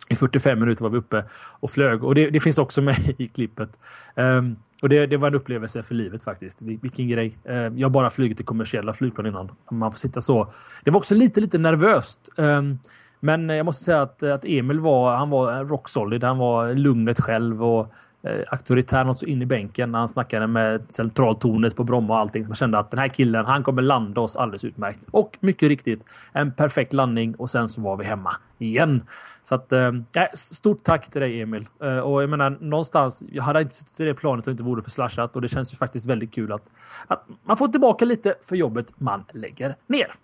[0.08, 3.28] I 45 minuter var vi uppe och flög och det, det finns också med i
[3.28, 3.80] klippet.
[4.14, 6.62] Um, och det, det, var en upplevelse för livet faktiskt.
[6.62, 7.38] Vilken grej.
[7.48, 9.50] Uh, jag har bara flugit i kommersiella flygplan innan.
[9.70, 10.52] Man får sitta så.
[10.84, 12.28] Det var också lite, lite nervöst.
[12.36, 12.78] Um,
[13.20, 16.24] Men jag måste säga att, att Emil var, han var rock solid.
[16.24, 20.46] Han var lugnet själv och eh, auktoritär något så in i bänken när han snackade
[20.46, 22.46] med centraltornet på Bromma och allting.
[22.46, 25.08] Man kände att den här killen, han kommer landa oss alldeles utmärkt.
[25.10, 29.02] Och mycket riktigt, en perfekt landning och sen så var vi hemma igen.
[29.42, 29.92] Så att, eh,
[30.34, 31.66] stort tack till dig Emil.
[31.82, 34.82] Eh, och jag menar någonstans, jag hade inte suttit i det planet och inte vore
[34.82, 36.70] för slashat och det känns ju faktiskt väldigt kul att,
[37.06, 40.14] att man får tillbaka lite för jobbet man lägger ner.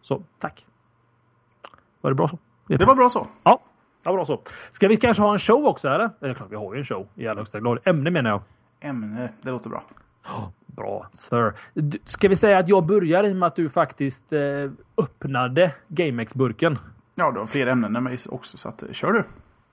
[0.00, 0.66] Så tack.
[2.00, 2.38] Var det bra så?
[2.66, 3.26] Det var bra så.
[3.42, 3.60] Ja,
[4.02, 4.42] var bra så.
[4.70, 6.10] Ska vi kanske ha en show också eller?
[6.20, 7.78] Eller klart, vi har ju en show i allra högsta grad.
[7.84, 8.40] Ämne menar jag.
[8.80, 9.82] Ämne, det låter bra.
[10.66, 11.52] Bra, sir.
[12.04, 14.40] Ska vi säga att jag börjar i och med att du faktiskt eh,
[14.96, 16.78] öppnade GameX-burken?
[17.14, 19.24] Ja, du har fler ämnen än mig också, så att, kör du.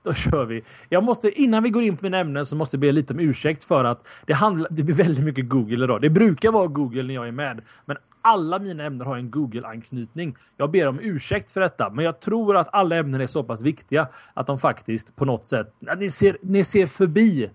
[0.02, 0.64] Då kör vi.
[0.88, 3.20] Jag måste, innan vi går in på mina ämnen så måste jag be lite om
[3.20, 6.00] ursäkt för att det, handlar, det blir väldigt mycket Google idag.
[6.00, 10.36] Det brukar vara Google när jag är med, men alla mina ämnen har en Google-anknytning.
[10.56, 13.60] Jag ber om ursäkt för detta, men jag tror att alla ämnen är så pass
[13.60, 17.50] viktiga att de faktiskt på något sätt, ni ser, ni ser förbi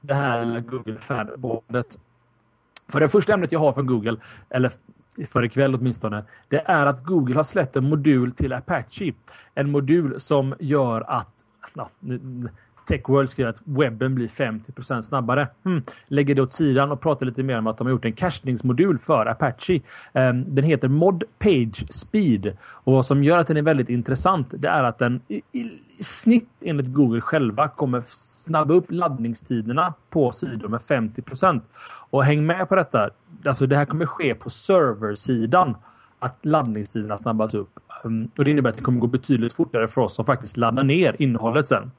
[0.00, 1.98] det här Google fanboardet.
[2.88, 4.16] För det första ämnet jag har från Google,
[4.50, 4.72] eller
[5.26, 9.12] för ikväll åtminstone, det är att Google har släppt en modul till Apache.
[9.54, 11.34] En modul som gör att
[11.74, 11.90] ja,
[12.86, 15.48] Techworld skriver att webben blir 50% snabbare.
[15.62, 15.82] Hmm.
[16.06, 18.98] Lägger det åt sidan och pratar lite mer om att de har gjort en cachningsmodul
[18.98, 19.80] för Apache.
[20.12, 24.54] Ehm, den heter Mod Page Speed och vad som gör att den är väldigt intressant
[24.58, 25.60] det är att den i, i,
[25.98, 31.60] i snitt enligt Google själva kommer snabba upp laddningstiderna på sidor med 50%
[32.10, 33.10] Och häng med på detta.
[33.44, 35.76] Alltså det här kommer ske på serversidan
[36.18, 37.78] att laddningstiderna snabbas upp.
[38.04, 40.84] Ehm, och det innebär att det kommer gå betydligt fortare för oss som faktiskt laddar
[40.84, 41.90] ner innehållet sen.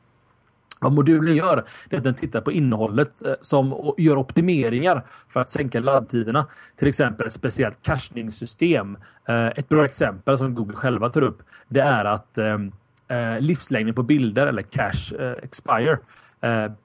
[0.79, 5.49] Vad modulen gör är att den tittar på innehållet eh, som gör optimeringar för att
[5.49, 6.45] sänka laddtiderna.
[6.75, 8.97] Till exempel ett speciellt cachningssystem.
[9.27, 12.71] Eh, ett bra exempel som Google själva tar upp det är att ehm,
[13.07, 15.97] eh, livslängden på bilder eller cache expire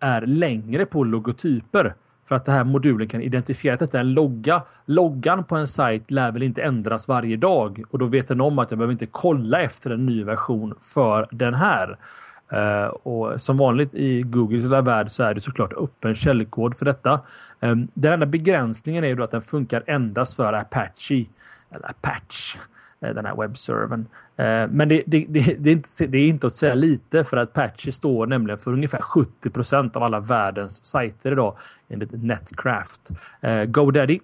[0.00, 1.94] är längre på logotyper.
[2.28, 4.62] För att den här modulen kan identifiera att detta är en logga.
[4.84, 8.58] Loggan på en sajt lär väl inte ändras varje dag och då vet den om
[8.58, 11.98] att jag behöver inte kolla efter en ny version för den här.
[12.52, 16.84] Uh, och som vanligt i Googles lilla värld så är det såklart öppen källkod för
[16.84, 17.20] detta.
[17.60, 21.26] Um, den enda begränsningen är ju då att den funkar endast för Apache.
[21.70, 22.58] Eller Apache.
[23.04, 24.00] Uh, den här webbservern.
[24.00, 27.36] Uh, men det, det, det, det, är inte, det är inte att säga lite för
[27.36, 31.56] att Apache står nämligen för ungefär 70% av alla världens sajter idag
[31.88, 33.10] enligt Netcraft.
[33.66, 34.20] GoDaddy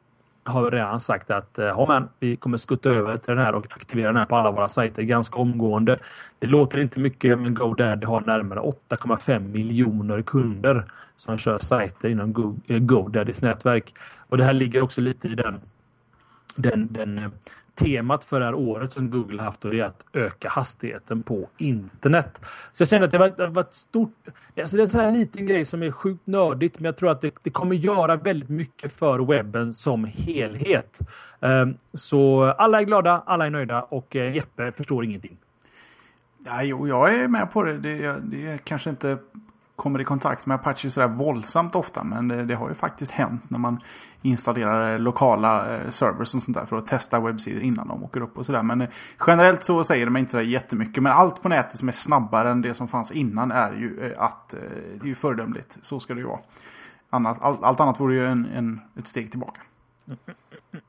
[0.46, 3.66] har redan sagt att eh, ja, men, vi kommer skutta över till den här och
[3.70, 5.98] aktivera den här på alla våra sajter ganska omgående.
[6.38, 10.84] Det låter inte mycket, men GoDaddy har närmare 8,5 miljoner kunder
[11.16, 13.94] som kör sajter inom eh, GoDaddys nätverk.
[14.28, 15.60] Och det här ligger också lite i den,
[16.56, 17.28] den, den eh,
[17.76, 21.48] temat för det här året som Google haft och det är att öka hastigheten på
[21.58, 22.40] internet.
[22.72, 24.14] Så jag kände att det var, det var ett stort...
[24.60, 27.10] Alltså det är en sån här liten grej som är sjukt nördigt men jag tror
[27.10, 31.00] att det, det kommer göra väldigt mycket för webben som helhet.
[31.40, 35.36] Um, så alla är glada, alla är nöjda och eh, Jeppe förstår ingenting.
[36.44, 37.78] Ja, jo, jag är med på det.
[37.78, 39.18] Det, det är kanske inte
[39.76, 42.04] kommer i kontakt med Apache sådär våldsamt ofta.
[42.04, 43.80] Men det, det, har ju faktiskt hänt när man
[44.22, 48.20] installerar eh, lokala eh, servers och sånt där för att testa webbsidor innan de åker
[48.20, 48.62] upp och sådär.
[48.62, 48.88] Men eh,
[49.26, 51.02] generellt så säger de inte sådär jättemycket.
[51.02, 54.48] Men allt på nätet som är snabbare än det som fanns innan är ju att
[54.48, 55.78] det är ju föredömligt.
[55.82, 56.40] Så ska det ju vara.
[57.10, 59.60] Annat, all, allt annat vore ju en, en, ett steg tillbaka.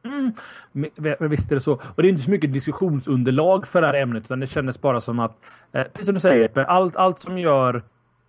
[0.04, 0.34] Mm.
[0.74, 1.30] mm, mm.
[1.30, 1.74] Visst är det så.
[1.74, 5.02] Och det är inte så mycket diskussionsunderlag för det här ämnet utan det kändes bara
[5.02, 7.84] som att, eh, precis som du säger, allt, allt som gör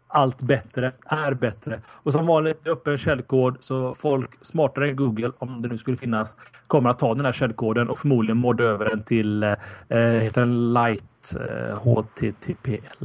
[0.09, 1.81] allt bättre är bättre.
[1.89, 6.37] Och som vanligt öppen källkod så folk smartare än Google, om det nu skulle finnas,
[6.67, 9.53] kommer att ta den här källkoden och förmodligen modda över den till eh,
[9.89, 13.05] eh heter den Light eh, HTTPL.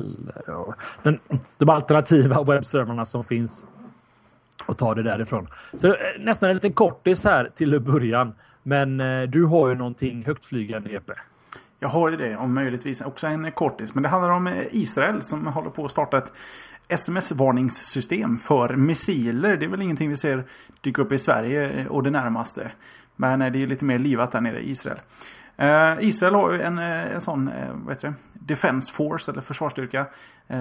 [1.03, 1.19] Den,
[1.57, 3.65] de alternativa webbservrarna som finns
[4.65, 5.47] och ta det därifrån.
[5.73, 8.33] Så eh, nästan en liten kortis här till början.
[8.63, 11.13] Men eh, du har ju någonting högtflygande Jeppe.
[11.79, 13.93] Jag har ju det, om möjligtvis också en kortis.
[13.93, 16.33] Men det handlar om eh, Israel som håller på att starta ett
[16.93, 19.57] sms-varningssystem för missiler.
[19.57, 20.43] Det är väl ingenting vi ser
[20.81, 22.71] dyka upp i Sverige och det närmaste.
[23.15, 24.99] Men eh, det är lite mer livat där nere i Israel.
[25.57, 28.13] Eh, Israel har ju en, eh, en sån, vad heter det?
[28.33, 30.05] Defense Force eller försvarsstyrka.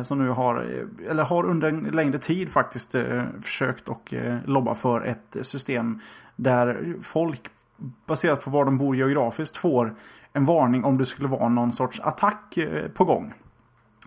[0.02, 2.94] som nu har, eller har under en längre tid faktiskt
[3.42, 4.14] försökt och
[4.44, 6.00] lobba för ett system
[6.36, 7.40] där folk
[8.06, 9.94] baserat på var de bor geografiskt får
[10.32, 12.58] en varning om det skulle vara någon sorts attack
[12.94, 13.34] på gång.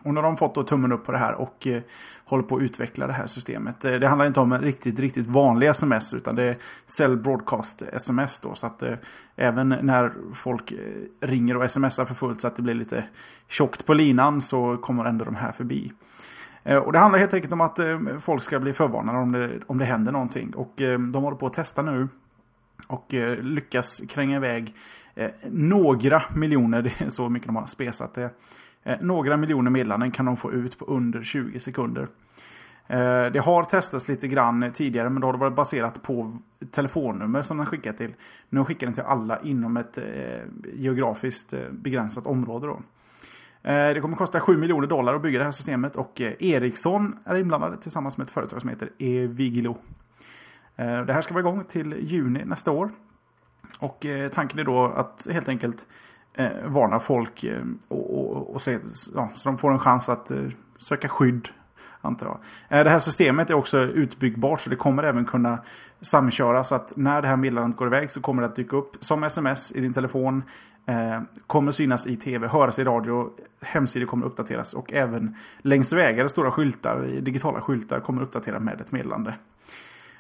[0.06, 1.82] Och nu har de fått då tummen upp på det här och eh,
[2.26, 3.86] håller på att utveckla det här systemet.
[3.86, 7.82] Eh, det handlar inte om en riktigt, riktigt vanlig sms utan det är Cell Broadcast
[7.82, 8.56] sms då.
[8.56, 8.94] Så att eh,
[9.36, 10.78] även när folk eh,
[11.28, 13.04] ringer och smsar för fullt så att det blir lite
[13.48, 15.92] tjockt på linan så kommer ändå de här förbi.
[16.66, 19.60] Eh, och det handlar helt enkelt om att eh, folk ska bli förvarnade om det,
[19.68, 20.56] om det händer någonting.
[20.56, 22.08] Och eh, de håller på att testa nu.
[22.88, 24.76] Och lyckas kränga iväg
[25.50, 28.30] några miljoner, det är så mycket de har spesat det.
[28.86, 32.08] Eh, några miljoner meddelanden kan de få ut på under 20 sekunder.
[32.88, 36.38] Eh, det har testats lite grann tidigare men då har det varit baserat på
[36.72, 38.14] telefonnummer som den skickar till.
[38.50, 40.04] Nu skickar den till alla inom ett eh,
[40.74, 42.68] geografiskt begränsat område.
[42.68, 42.82] Då.
[43.64, 47.78] Det kommer kosta 7 miljoner dollar att bygga det här systemet och Ericsson är inblandade
[47.78, 49.78] tillsammans med ett företag som heter Evigilo.
[50.76, 52.90] Det här ska vara igång till juni nästa år.
[53.80, 55.88] Och tanken är då att helt enkelt
[56.38, 58.80] Eh, varna folk eh, och, och, och se,
[59.16, 60.38] ja, så de får en chans att eh,
[60.78, 61.50] söka skydd.
[62.02, 62.28] Antar
[62.70, 62.86] jag.
[62.86, 65.60] Det här systemet är också utbyggbart så det kommer även kunna
[66.02, 66.68] samköras.
[66.68, 69.24] Så att när det här meddelandet går iväg så kommer det att dyka upp som
[69.24, 70.44] sms i din telefon.
[70.86, 73.30] Eh, kommer synas i tv, höras i radio,
[73.62, 78.92] hemsidor kommer uppdateras och även längs vägar, stora skyltar, digitala skyltar kommer uppdatera med ett
[78.92, 79.34] meddelande.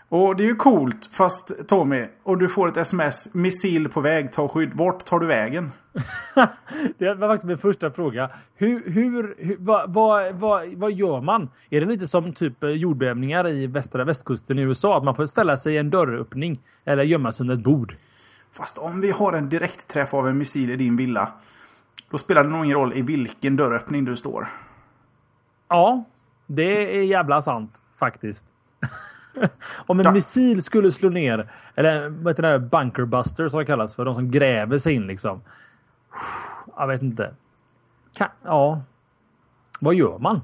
[0.10, 4.32] Och det är ju coolt, fast Tommy, om du får ett sms, missil på väg,
[4.32, 4.72] ta skydd.
[4.74, 5.72] Vart tar du vägen?
[6.98, 8.30] det var faktiskt min första fråga.
[8.56, 11.50] Hur, hur, hur vad, vad, vad, vad, gör man?
[11.70, 14.98] Är det lite som typ jordbävningar i västra västkusten i USA?
[14.98, 17.96] Att man får ställa sig i en dörröppning eller gömma sig under ett bord?
[18.52, 21.32] Fast om vi har en direktträff av en missil i din villa.
[22.10, 24.48] Då spelar det nog ingen roll i vilken dörröppning du står.
[25.68, 26.04] Ja,
[26.48, 28.46] det är jävla sant faktiskt.
[29.76, 30.12] om en da.
[30.12, 34.32] missil skulle slå ner, eller vad heter det, bunkerbuster som det kallas för, de som
[34.32, 35.41] gräver sig in liksom.
[36.78, 37.34] Jag vet inte.
[38.17, 38.82] Kan, ja.
[39.80, 40.41] Vad gör man?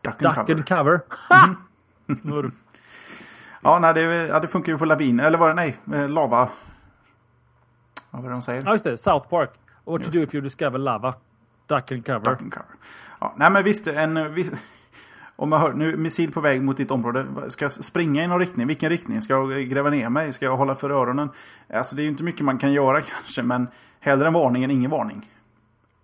[0.00, 0.54] Duck and Duck cover.
[0.54, 1.00] And cover.
[2.08, 2.16] Mm.
[2.16, 2.52] Smurf.
[3.66, 5.20] Ja, nej, det, ja, det funkar ju på lavin.
[5.20, 5.78] Eller var det nej?
[5.92, 6.48] Eh, lava.
[8.10, 8.62] Vad var det de säger?
[8.64, 8.96] Ja, just det.
[8.96, 9.50] South Park.
[9.84, 11.14] What just to do if you discover lava.
[11.66, 12.20] Duck and cover.
[12.20, 12.66] Duck and cover.
[13.20, 13.86] Ja, nej, men visst.
[13.86, 14.62] En, visst
[15.36, 17.26] om jag hör nu missil på väg mot ditt område.
[17.48, 18.66] Ska jag springa i någon riktning?
[18.66, 19.20] Vilken riktning?
[19.20, 20.32] Ska jag gräva ner mig?
[20.32, 21.30] Ska jag hålla för öronen?
[21.72, 23.42] Alltså det är ju inte mycket man kan göra kanske.
[23.42, 23.68] Men
[24.00, 25.30] hellre en varning än ingen varning.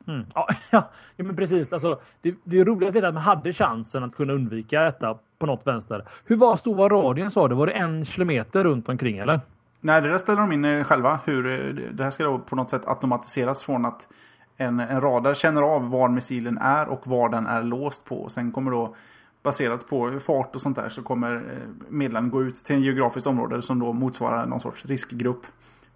[0.06, 0.26] Mm.
[0.34, 1.72] Ja, ja, men precis.
[1.72, 5.18] Alltså, det, det är roligt att veta att man hade chansen att kunna undvika detta
[5.38, 6.04] på något vänster.
[6.24, 7.54] Hur var stor var radien sa du?
[7.54, 9.40] Var det en kilometer runt omkring eller?
[9.80, 11.20] Nej, det där ställer de in eh, själva.
[11.24, 14.08] Hur, eh, det här ska då på något sätt automatiseras från att
[14.56, 18.28] en, en radar känner av var missilen är och var den är låst på.
[18.28, 18.94] Sen kommer då
[19.42, 23.26] baserat på fart och sånt där så kommer eh, meddelanden gå ut till en geografiskt
[23.26, 25.46] område som då motsvarar någon sorts riskgrupp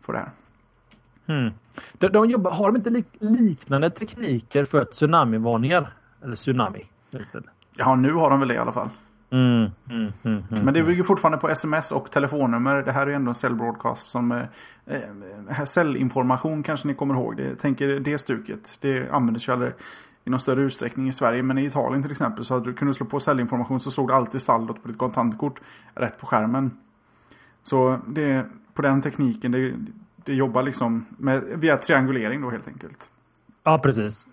[0.01, 0.31] för det här.
[1.27, 1.53] Mm.
[1.93, 5.93] De, de jobbar, har de inte lik, liknande tekniker för tsunamivarningar?
[6.23, 6.87] Eller tsunami?
[7.77, 8.89] Ja, nu har de väl det i alla fall.
[9.31, 12.83] Mm, mm, mm, mm, Men det bygger fortfarande på sms och telefonnummer.
[12.83, 14.33] Det här är ändå en cellbroadcast som...
[14.33, 14.43] Eh,
[14.87, 17.37] eh, cellinformation kanske ni kommer ihåg.
[17.37, 18.79] Det, tänker det stuket.
[18.81, 19.73] Det användes ju aldrig
[20.25, 21.43] i någon större utsträckning i Sverige.
[21.43, 24.15] Men i Italien till exempel så hade du kunnat slå på cellinformation så såg du
[24.15, 25.61] alltid saldot på ditt kontantkort
[25.95, 26.71] rätt på skärmen.
[27.63, 29.75] Så det, på den tekniken, det,
[30.25, 33.11] det jobbar liksom med, via triangulering då helt enkelt.
[33.63, 34.27] Ja, precis.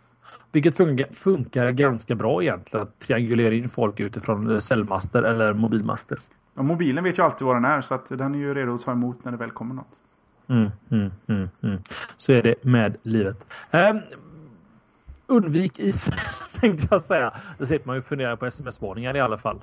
[0.51, 2.87] Vilket funkar, funkar ganska bra egentligen.
[2.87, 6.19] Att triangulera in folk utifrån cellmaster eller mobilmaster.
[6.55, 8.81] Ja, mobilen vet ju alltid vad den är så att den är ju redo att
[8.81, 9.97] ta emot när det väl kommer något.
[10.47, 11.81] Mm, mm, mm, mm.
[12.17, 13.47] Så är det med livet.
[13.71, 13.99] Um,
[15.31, 16.09] undvik is
[16.59, 17.33] tänkte jag säga.
[17.57, 19.59] Då sitter man ju fundera på sms-varningar i alla fall.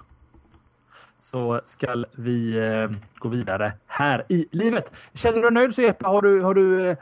[1.18, 4.92] Så ska vi eh, gå vidare här i livet.
[5.14, 6.06] Känner du dig nöjd så Jeppe?
[6.06, 6.96] Har du, har du eh,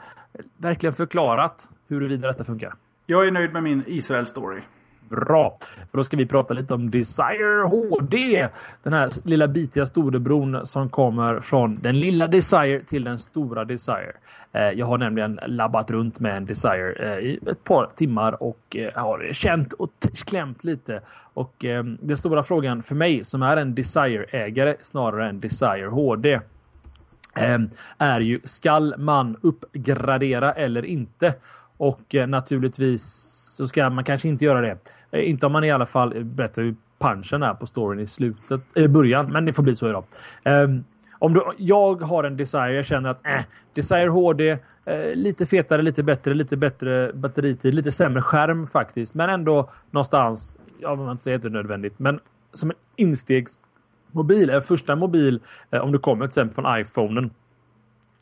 [0.57, 2.73] verkligen förklarat huruvida detta funkar?
[3.05, 4.61] Jag är nöjd med min Israel-story.
[5.09, 5.57] Bra!
[5.91, 8.47] För då ska vi prata lite om Desire HD.
[8.83, 14.13] Den här lilla bitiga storebron som kommer från den lilla Desire till den stora Desire.
[14.51, 18.75] Eh, jag har nämligen labbat runt med en Desire eh, i ett par timmar och
[18.75, 19.91] eh, har känt och
[20.25, 21.01] klämt lite.
[21.33, 21.53] Och
[21.99, 26.39] den stora frågan för mig som är en Desire-ägare snarare än Desire HD
[27.97, 31.33] är ju skall man uppgradera eller inte?
[31.77, 34.77] Och naturligtvis så ska man kanske inte göra det.
[35.11, 38.61] Eh, inte om man i alla fall berättar hur punchen är på storyn i slutet,
[38.75, 40.03] i början, men det får bli så idag.
[40.45, 40.83] Um,
[41.19, 43.39] om du, jag har en Desire, jag känner att äh,
[43.73, 44.49] Desire HD,
[44.85, 50.57] eh, lite fetare, lite bättre, lite bättre batteritid, lite sämre skärm faktiskt, men ändå någonstans,
[50.79, 52.19] jag vill inte säga att det är nödvändigt, men
[52.53, 55.39] som en instegsmobil, en första mobil,
[55.71, 57.29] eh, om du kommer till exempel från iPhonen,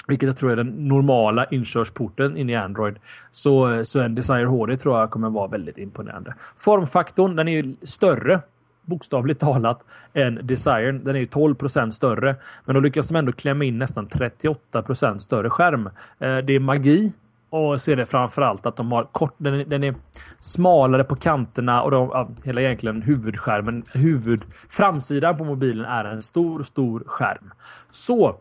[0.08, 2.96] vilket jag tror är den normala inkörsporten in i Android,
[3.32, 6.36] så, så en Desire HD tror jag kommer vara väldigt imponerande.
[6.58, 8.42] Formfaktorn, den är ju större
[8.86, 9.84] bokstavligt talat
[10.14, 10.92] än Desire.
[10.92, 12.36] Den är ju 12% större,
[12.66, 15.90] men då lyckas de ändå klämma in nästan 38% större skärm.
[16.20, 17.12] Eh, det är magi
[17.50, 19.96] och så är det framförallt att de har kort, den är, den är
[20.40, 26.22] smalare på kanterna och de, ja, hela egentligen huvudskärmen, huvud, framsidan på mobilen är en
[26.22, 27.54] stor, stor skärm.
[27.92, 28.36] Så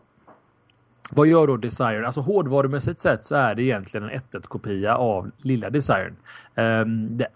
[1.11, 2.05] vad gör då Desire?
[2.05, 6.13] Alltså hårdvarumässigt sett så är det egentligen en 1.1-kopia av lilla Desire.
[6.55, 7.27] Um, det,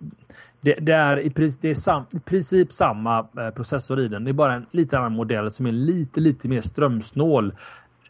[0.62, 1.30] det, det, är, i,
[1.62, 4.24] det är sam, i princip samma eh, processor i den.
[4.24, 7.54] Det är bara en lite annan modell som är lite, lite mer strömsnål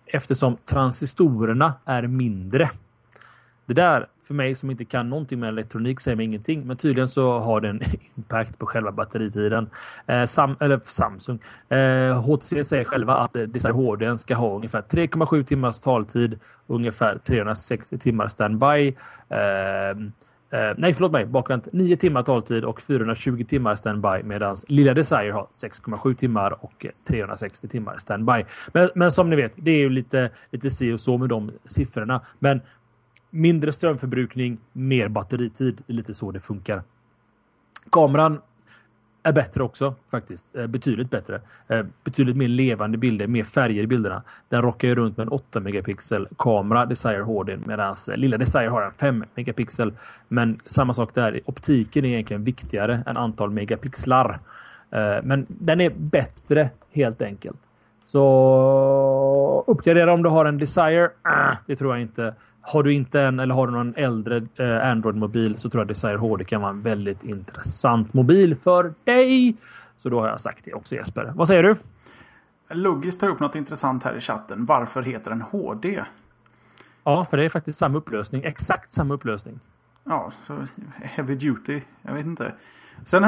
[0.06, 2.70] eftersom transistorerna är mindre.
[3.70, 7.08] Det där för mig som inte kan någonting med elektronik säger mig ingenting, men tydligen
[7.08, 7.82] så har det en
[8.18, 9.70] impact på själva batteritiden.
[10.08, 11.40] Eh, Sam, eller Samsung.
[11.70, 17.98] Eh, HTC säger själva att eh, HD ska ha ungefär 3,7 timmars taltid, ungefär 360
[17.98, 18.88] timmar standby.
[19.30, 20.10] Eh,
[20.52, 21.26] Eh, nej, förlåt mig.
[21.26, 21.68] Bakvänt.
[21.74, 26.92] 9 timmar taltid och 420 timmar standby medan lilla Desire har 6,7 timmar och eh,
[27.08, 28.46] 360 timmar standby.
[28.74, 31.52] Men, men som ni vet, det är ju lite, lite si och så med de
[31.66, 32.22] siffrorna.
[32.40, 32.62] Men
[33.30, 35.82] mindre strömförbrukning, mer batteritid.
[35.88, 36.84] Det är lite så det funkar.
[37.92, 38.40] Kameran
[39.24, 40.46] är bättre också faktiskt.
[40.54, 41.42] Eh, betydligt bättre.
[41.68, 44.24] Eh, betydligt mer levande bilder, mer färger i bilderna.
[44.50, 48.68] Den rockar ju runt med en 8 megapixel kamera, Desire HD, medan eh, lilla Desire
[48.68, 49.94] har en 5 megapixel.
[50.28, 51.42] Men samma sak där.
[51.46, 54.40] Optiken är egentligen viktigare än antal megapixlar.
[55.24, 57.58] Men den är bättre helt enkelt.
[58.04, 61.10] Så uppgradera om du har en Desire.
[61.22, 62.34] Ah, det tror jag inte.
[62.72, 66.18] Har du inte en eller har du någon äldre eh, Android-mobil så tror jag Desire
[66.18, 69.56] HD kan vara en väldigt intressant mobil för dig.
[69.96, 71.32] Så då har jag sagt det också Jesper.
[71.36, 71.76] Vad säger du?
[72.70, 74.66] Logis tar upp något intressant här i chatten.
[74.66, 76.04] Varför heter den HD?
[77.04, 78.44] Ja, för det är faktiskt samma upplösning.
[78.44, 79.60] Exakt samma upplösning.
[80.04, 80.66] Ja, så
[80.96, 81.82] heavy duty.
[82.02, 82.54] Jag vet inte.
[83.06, 83.24] Sen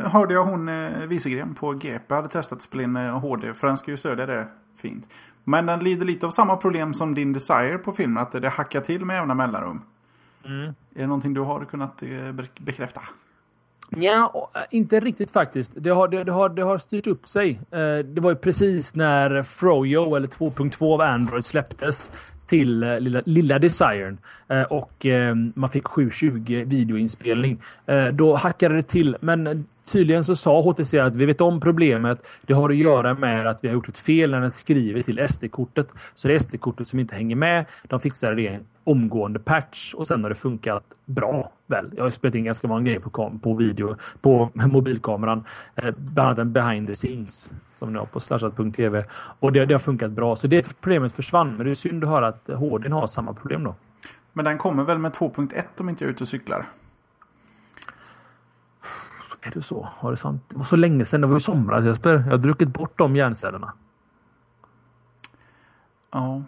[0.00, 3.54] hörde jag hon eh, Wieselgren på GP hade testat att spela in HD.
[3.54, 5.08] För den ska ju stödja det fint.
[5.48, 8.22] Men den lider lite av samma problem som din Desire på filmen.
[8.22, 9.82] Att det hackar till med jämna mellanrum.
[10.44, 10.66] Mm.
[10.66, 12.08] Är det någonting du har kunnat eh,
[12.58, 13.00] bekräfta?
[13.90, 15.72] Ja, eh, inte riktigt faktiskt.
[15.74, 17.60] Det har, det, det, har, det har styrt upp sig.
[17.70, 22.12] Eh, det var ju precis när Froyo eller 2.2 av Android släpptes
[22.46, 24.18] till lilla, lilla Desiren
[24.70, 25.06] och
[25.54, 27.62] man fick 720 videoinspelning.
[28.12, 32.26] Då hackade det till, men tydligen så sa HTC att vi vet om problemet.
[32.46, 35.28] Det har att göra med att vi har gjort ett fel när den skriver till
[35.28, 35.88] SD-kortet.
[36.14, 37.64] Så det är SD-kortet som inte hänger med.
[37.82, 41.52] De fixade det omgående patch och sen har det funkat bra.
[41.66, 45.44] Väl, jag har spelat in ganska många grejer på, på video på mobilkameran.
[45.74, 49.04] Eh, bland annat en behind the scenes som ni har på slashat.tv.
[49.40, 50.36] Och det, det, har funkat bra.
[50.36, 51.56] Så det problemet försvann.
[51.56, 53.74] Men det är synd att höra att HD har samma problem då.
[54.32, 56.66] Men den kommer väl med 2.1 om inte jag är ute och cyklar?
[59.46, 59.88] Är det så?
[59.92, 60.42] Har det sant?
[60.48, 61.20] Det var så länge sedan.
[61.20, 62.12] Det var i somras Jesper.
[62.12, 63.72] Jag har druckit bort de hjärncellerna.
[66.12, 66.42] Ja.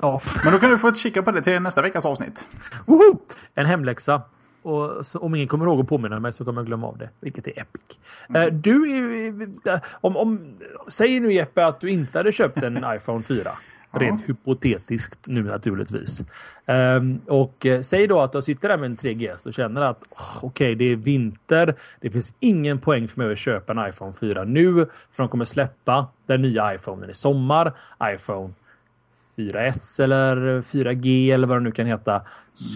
[0.00, 0.20] Ja.
[0.44, 2.46] Men då kan du få kika på det till nästa veckas avsnitt.
[2.86, 3.18] Woho!
[3.54, 4.22] En hemläxa.
[4.62, 7.10] Och så, om ingen kommer ihåg att påminna mig så kommer jag glömma av det.
[7.20, 7.98] Vilket är epic.
[8.28, 8.42] Mm.
[8.42, 10.54] Uh, du, om, om,
[10.88, 13.50] säg nu Jeppe att du inte hade köpt en iPhone 4.
[13.90, 16.22] Rent hypotetiskt nu naturligtvis.
[16.66, 20.04] Um, och uh, säg då att du sitter där med en 3GS och känner att
[20.10, 21.74] oh, okej, okay, det är vinter.
[22.00, 24.74] Det finns ingen poäng för mig att köpa en iPhone 4 nu.
[25.12, 27.72] För de kommer släppa den nya iPhonen i sommar.
[28.02, 28.52] iPhone
[29.36, 32.22] 4S eller 4G eller vad det nu kan heta.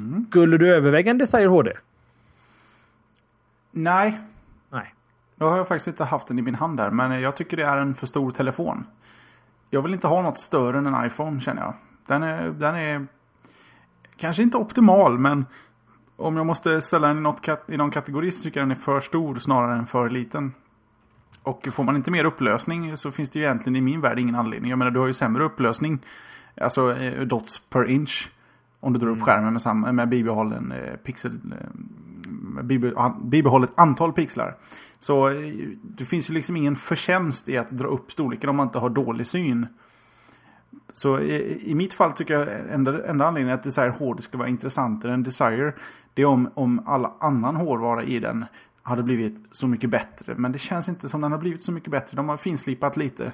[0.00, 0.26] Mm.
[0.30, 1.72] Skulle du överväga en Desire HD?
[3.70, 4.20] Nej.
[4.70, 4.94] Nej.
[5.36, 6.90] Då har jag faktiskt inte haft den i min hand där.
[6.90, 8.86] Men jag tycker det är en för stor telefon.
[9.70, 11.74] Jag vill inte ha något större än en iPhone känner jag.
[12.06, 13.06] Den är, den är
[14.16, 15.46] kanske inte optimal men
[16.16, 18.80] om jag måste ställa den i, något, i någon kategori så tycker jag den är
[18.80, 20.52] för stor snarare än för liten.
[21.42, 24.34] Och får man inte mer upplösning så finns det ju egentligen i min värld ingen
[24.34, 24.70] anledning.
[24.70, 25.98] Jag menar du har ju sämre upplösning.
[26.60, 28.30] Alltså eh, dots per inch.
[28.80, 29.26] Om du drar upp mm.
[29.26, 31.40] skärmen med, samma, med bibehållen eh, pixel.
[33.22, 34.56] Bibehållet antal pixlar.
[34.98, 38.66] Så eh, det finns ju liksom ingen förtjänst i att dra upp storleken om man
[38.66, 39.66] inte har dålig syn.
[40.92, 44.48] Så i, i mitt fall tycker jag enda, enda anledningen att Desire hård skulle vara
[44.48, 45.72] intressantare än Desire.
[46.14, 48.44] Det är om, om all annan hårdvara i den
[48.82, 50.34] hade blivit så mycket bättre.
[50.34, 52.16] Men det känns inte som den har blivit så mycket bättre.
[52.16, 53.32] De har finslipat lite.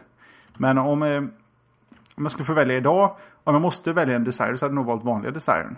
[0.56, 1.18] Men om, eh,
[2.14, 3.16] om jag skulle få välja idag.
[3.44, 5.76] Om jag måste välja en Desire så hade jag nog valt vanliga Desiren.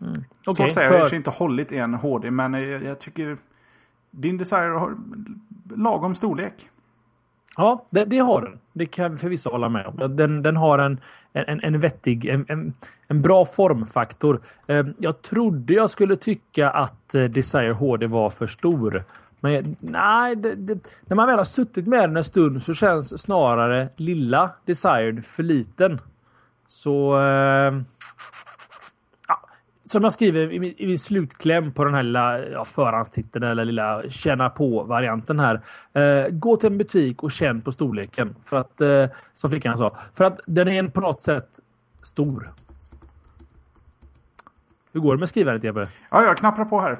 [0.00, 0.12] Mm.
[0.12, 0.24] Okay,
[0.54, 0.96] så att säga, för...
[0.98, 2.30] jag har inte hållit en HD.
[2.30, 3.36] Men jag, jag tycker
[4.10, 4.96] din Desire har
[5.76, 6.68] lagom storlek.
[7.56, 8.58] Ja, det, det, har den.
[8.72, 10.16] Det kan vi förvisso hålla med om.
[10.16, 11.00] Den, den har en,
[11.32, 12.74] en, en vettig, en, en,
[13.08, 14.40] en bra formfaktor.
[14.66, 19.04] Eh, jag trodde jag skulle tycka att eh, Desire HD var för stor.
[19.40, 23.22] Men nej, det, det, när man väl har suttit med den en stund så känns
[23.22, 26.00] snarare lilla Desired för liten.
[26.66, 27.20] Så...
[27.20, 27.72] Eh,
[29.88, 33.64] som jag skriver i min, i min, slutkläm på den här lilla ja, förhandstiteln eller
[33.64, 35.60] lilla känna på-varianten här.
[35.92, 38.36] Eh, gå till en butik och känn på storleken.
[38.44, 39.96] För att, eh, som flickan sa.
[40.14, 41.48] För att den är på något sätt
[42.02, 42.48] stor.
[44.92, 45.84] Hur går det med skrivandet Jeppe?
[46.10, 46.98] Ja, jag knappar på här.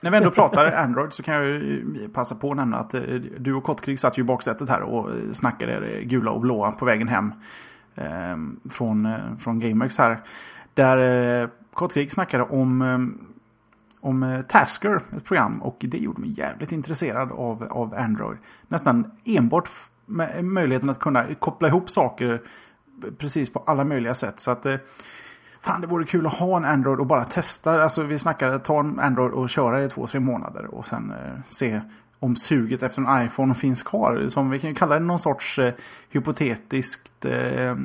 [0.00, 1.72] När vi ändå pratar Android så kan jag
[2.14, 3.00] passa på att nämna att eh,
[3.38, 7.08] du och Kottkrig satt ju i baksätet här och snackade gula och blåa på vägen
[7.08, 7.32] hem.
[7.94, 8.36] Eh,
[8.70, 10.20] från, eh, från GameX här.
[10.74, 12.98] Där eh, Kottkrig snackade om, eh,
[14.00, 15.62] om eh, Tasker, ett program.
[15.62, 18.38] Och det gjorde mig jävligt intresserad av, av Android.
[18.68, 19.70] Nästan enbart
[20.06, 22.42] med eh, möjligheten att kunna koppla ihop saker
[23.18, 24.40] precis på alla möjliga sätt.
[24.40, 24.66] Så att
[25.64, 27.82] Fan, det vore kul att ha en Android och bara testa.
[27.82, 30.74] Alltså vi snackade ta en Android och köra i två, tre månader.
[30.74, 31.80] Och sen eh, se
[32.24, 34.28] om suget efter en iPhone finns kvar.
[34.28, 35.74] Som vi kan kalla det någon sorts eh,
[36.10, 37.24] hypotetiskt...
[37.24, 37.76] Eh,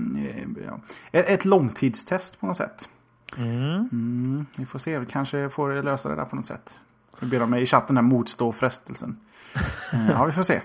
[0.66, 0.80] ja,
[1.12, 2.90] ett långtidstest på något sätt.
[3.38, 3.90] Mm.
[3.92, 6.80] Mm, vi får se, vi kanske får lösa det där på något sätt.
[7.20, 9.20] Vi ber dem i chatten här motstå frestelsen.
[9.94, 10.62] Eh, ja, vi får se.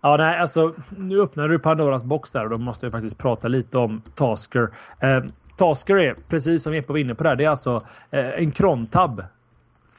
[0.00, 3.48] Ja, nej, alltså nu öppnar du Pandoras box där och då måste jag faktiskt prata
[3.48, 4.70] lite om Tasker.
[5.00, 5.22] Eh,
[5.56, 9.24] Tasker är, precis som Jeppe var inne på där, det är alltså eh, en crontab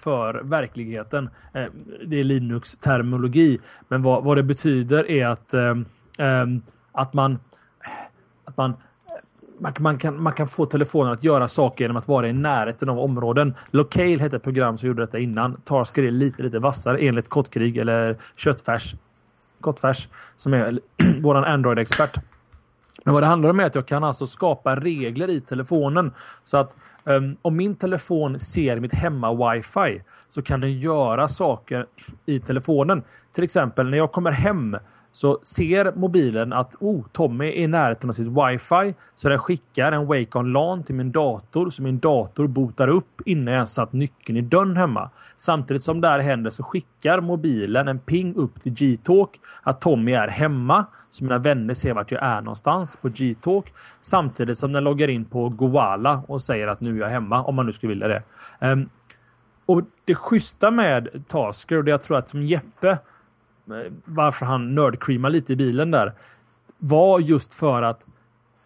[0.03, 1.29] för verkligheten.
[1.53, 1.65] Eh,
[2.05, 3.59] det är Linux-terminologi.
[3.87, 5.75] Men vad, vad, det betyder är att, eh,
[6.17, 6.45] eh
[6.91, 7.39] att man
[8.45, 8.73] att man
[9.59, 12.89] man, man, kan, man kan få telefonen att göra saker genom att vara i närheten
[12.89, 13.53] av områden.
[13.71, 15.61] Locale hette ett program som gjorde detta innan.
[15.63, 18.95] Tarsk är lite, lite vassare enligt Kottkrig eller Köttfärs.
[19.61, 20.79] Kottfärs som är
[21.21, 22.17] vår Android-expert.
[23.03, 26.57] Men vad det handlar om är att jag kan alltså skapa regler i telefonen så
[26.57, 31.85] att um, om min telefon ser mitt hemma wifi så kan den göra saker
[32.25, 33.03] i telefonen.
[33.35, 34.77] Till exempel när jag kommer hem
[35.13, 39.91] så ser mobilen att oh, Tommy är i närheten av sitt wifi så den skickar
[39.91, 43.93] en Wake On LAN till min dator så min dator botar upp innan jag satt
[43.93, 45.09] nyckeln i dörren hemma.
[45.35, 50.11] Samtidigt som det här händer så skickar mobilen en ping upp till G-Talk att Tommy
[50.11, 54.83] är hemma så mina vänner ser vart jag är någonstans på G-Talk samtidigt som den
[54.83, 57.89] loggar in på Goala och säger att nu är jag hemma om man nu skulle
[57.89, 58.23] vilja det.
[58.59, 58.89] Um,
[59.65, 62.97] och det schyssta med Tasker och det jag tror att som Jeppe
[64.05, 66.13] varför han nördcreamar lite i bilen där
[66.77, 68.07] var just för att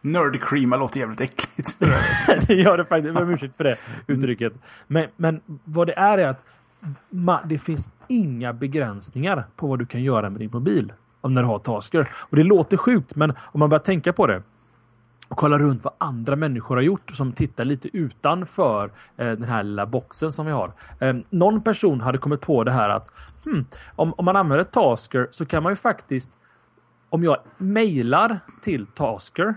[0.02, 1.76] Nördcreama låter jävligt äckligt.
[2.48, 3.06] det gör det faktiskt.
[3.06, 3.78] Jag ber om ursäkt för det
[4.08, 4.54] uttrycket.
[4.88, 6.44] Men, men vad det är är att
[7.46, 11.48] det finns inga begränsningar på vad du kan göra med din mobil om när du
[11.48, 12.10] har Tasker.
[12.16, 14.44] Och det låter sjukt, men om man börjar tänka på det
[15.28, 19.64] och kolla runt vad andra människor har gjort som tittar lite utanför eh, den här
[19.64, 20.70] lilla boxen som vi har.
[21.00, 23.12] Eh, någon person hade kommit på det här att
[23.46, 23.66] hmm,
[23.96, 26.32] om, om man använder Tasker så kan man ju faktiskt
[27.10, 29.56] om jag mejlar till Tasker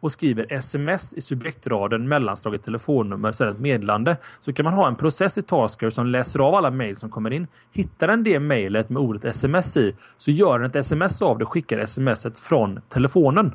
[0.00, 4.96] och skriver sms i subjektraden mellanslaget telefonnummer så ett meddelande så kan man ha en
[4.96, 7.46] process i Tasker som läser av alla mejl som kommer in.
[7.72, 11.44] Hittar den det mejlet med ordet sms i så gör den ett sms av det
[11.44, 13.52] och skickar smset från telefonen.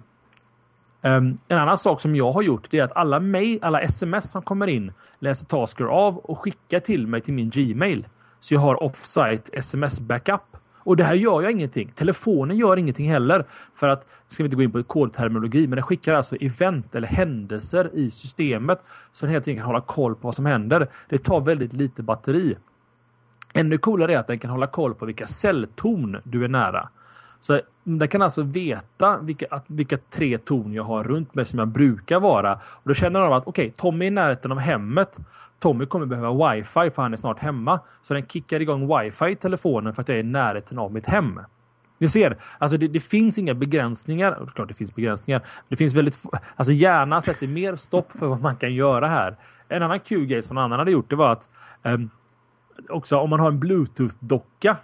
[1.06, 4.42] Um, en annan sak som jag har gjort är att alla mejl, alla sms som
[4.42, 8.08] kommer in läser Tasker av och skickar till mig till min Gmail.
[8.40, 10.42] Så jag har offsite sms backup.
[10.78, 11.92] Och det här gör jag ingenting.
[11.96, 13.46] Telefonen gör ingenting heller.
[13.76, 17.08] För att, ska vi inte gå in på kodterminologi, men den skickar alltså event eller
[17.08, 18.82] händelser i systemet.
[19.12, 20.88] Så den hela tiden kan hålla koll på vad som händer.
[21.10, 22.58] Det tar väldigt lite batteri.
[23.54, 26.90] Ännu coolare är att den kan hålla koll på vilka cellton du är nära.
[27.40, 31.60] Så den kan alltså veta vilka, att, vilka tre torn jag har runt mig som
[31.60, 32.54] jag brukar vara.
[32.54, 35.20] Och Då känner de att okej, okay, Tommy är i närheten av hemmet.
[35.60, 37.80] Tommy kommer behöva wifi för han är snart hemma.
[38.02, 41.06] Så den kickar igång wifi i telefonen för att jag är i närheten av mitt
[41.06, 41.40] hem.
[41.98, 44.50] Ni ser, alltså det, det, finns inga begränsningar.
[44.56, 45.42] Klart det finns begränsningar.
[45.70, 46.24] Det finns väldigt
[46.56, 49.36] Alltså hjärnan sätter mer stopp för vad man kan göra här.
[49.68, 51.50] En annan kul grej som någon annan hade gjort det var att
[51.84, 51.98] eh,
[52.90, 54.78] också om man har en bluetooth-docka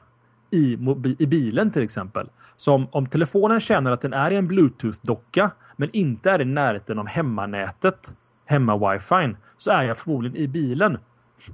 [0.52, 0.78] i,
[1.20, 2.30] i bilen till exempel.
[2.56, 7.00] Så om, telefonen känner att den är i en bluetooth-docka men inte är i närheten
[7.00, 10.98] av hemmanätet, hemma-wifi, så är jag förmodligen i bilen.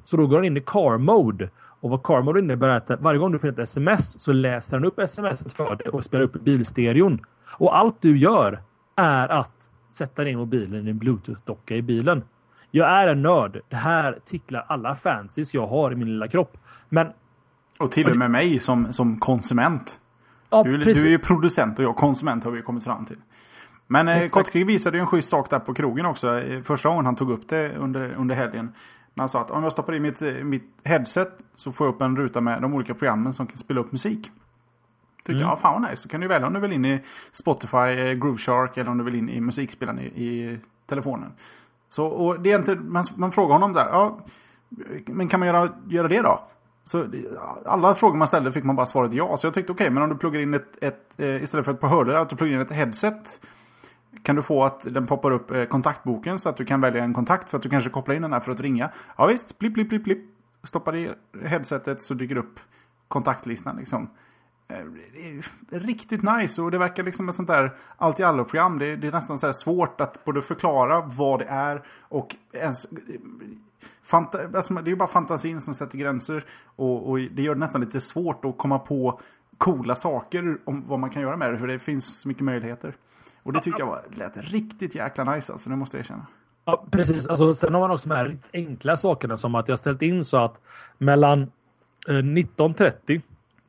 [0.03, 1.49] Så då går den in i car mode.
[1.79, 4.77] Och vad car mode innebär är att varje gång du får ett sms så läser
[4.77, 7.19] den upp sms för dig och spelar upp bilstereon.
[7.57, 8.61] Och allt du gör
[8.95, 12.23] är att sätta in mobilen i en bluetooth-docka i bilen.
[12.71, 13.61] Jag är en nörd.
[13.69, 16.57] Det här ticklar alla fancies jag har i min lilla kropp.
[16.89, 17.07] Men...
[17.79, 19.99] Och till och med mig som, som konsument.
[20.49, 23.17] Ja, du, du, är ju producent och jag konsument har vi kommit fram till.
[23.87, 24.27] Men eh.
[24.27, 26.39] Kottkrig visade ju en schysst sak där på krogen också.
[26.39, 28.71] eh, Första gången han tog upp det under, under helgen.
[29.13, 31.95] När han sa att om jag stoppar i mitt, eh, mitt headset så får jag
[31.95, 34.31] upp en ruta med de olika programmen som kan spela upp musik.
[35.17, 35.41] Tyckte Mm.
[35.41, 36.01] jag, ja, fan vad nice.
[36.01, 37.01] Så kan du välja om du vill in i
[37.31, 41.31] Spotify, eh, Groove Shark eller om du vill in i musikspelaren i, i telefonen.
[41.89, 44.19] Så, och det är inte, man, man frågar honom där, ja,
[45.05, 46.47] men kan man göra, göra det då?
[46.87, 47.07] Så
[47.65, 49.37] alla frågor man ställde fick man bara svaret ja.
[49.37, 51.79] Så jag tyckte okej, men om du pluggar in ett, ett eh, istället för ett
[51.79, 53.41] par hörlurar, att du pluggar in ett headset.
[54.23, 57.13] Kan du få att den poppar upp eh, kontaktboken så att du kan välja en
[57.13, 58.91] kontakt för att du kanske kopplar in den här för att ringa.
[59.17, 60.25] Ja visst, blipp, blipp, blipp, blipp.
[60.63, 61.11] Stoppar i
[61.43, 62.59] headsetet så dyker upp
[63.07, 64.09] kontaktlistan liksom.
[64.67, 64.77] Eh,
[65.69, 68.79] det är riktigt nice och det verkar liksom ett sånt där allt i allo-program.
[68.79, 72.87] Det, det är nästan så här svårt att både förklara vad det är och ens...
[74.03, 76.45] Fanta, alltså det är ju bara fantasin som sätter gränser
[76.75, 79.19] och, och det gör det nästan lite svårt att komma på
[79.57, 81.57] coola saker om vad man kan göra med det.
[81.57, 82.95] För det finns så mycket möjligheter.
[83.43, 86.25] Och det tyckte jag var, lät riktigt jäkla nice alltså, det måste jag erkänna.
[86.65, 87.27] Ja, precis.
[87.27, 90.37] Alltså, sen har man också de här enkla sakerna som att jag ställt in så
[90.37, 90.61] att
[90.97, 91.41] mellan
[92.07, 93.21] eh, 19.30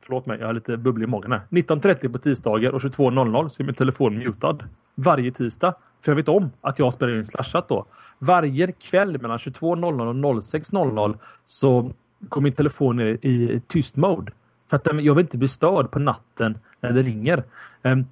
[0.07, 1.41] Förlåt mig, jag har lite bubblig i magen här.
[1.49, 4.57] 19.30 på tisdagar och 22.00 så är min telefon mutad.
[4.95, 5.73] Varje tisdag.
[6.01, 7.85] För jag vet om att jag spelar in slashat då.
[8.19, 14.31] Varje kväll mellan 22.00 och 06.00 så går min telefon ner i tyst mode.
[14.69, 17.43] För att eh, jag vill inte bli störd på natten när det ringer.
[17.83, 18.05] Ehm,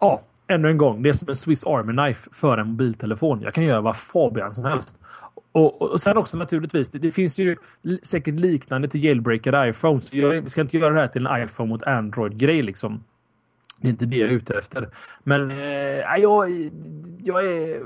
[0.00, 1.02] ja, ännu en gång.
[1.02, 3.42] Det är som en Swiss Army Knife för en mobiltelefon.
[3.42, 4.98] Jag kan göra vad Fabian som helst.
[5.52, 7.56] Och, och, och sen också naturligtvis, det, det finns ju
[8.02, 10.00] säkert liknande till jailbreaker iPhone.
[10.00, 13.04] Så jag vi ska inte göra det här till en iPhone mot Android-grej liksom.
[13.80, 14.88] Det är inte det jag är ute efter.
[15.22, 16.70] Men eh, jag,
[17.18, 17.82] jag är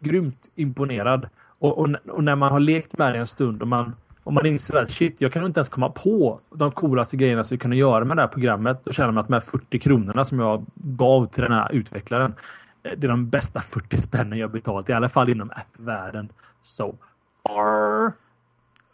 [0.00, 1.28] grymt imponerad.
[1.58, 4.46] Och, och, och när man har lekt med det en stund och man, och man
[4.46, 7.76] inser att shit, jag kan inte ens komma på de coolaste grejerna som vi kunde
[7.76, 8.84] göra med det här programmet.
[8.84, 12.34] Då känner man att de här 40 kronorna som jag gav till den här utvecklaren.
[12.82, 16.28] Eh, det är de bästa 40 spännen jag betalt, i alla fall inom appvärlden.
[16.62, 16.94] So
[17.42, 18.12] far.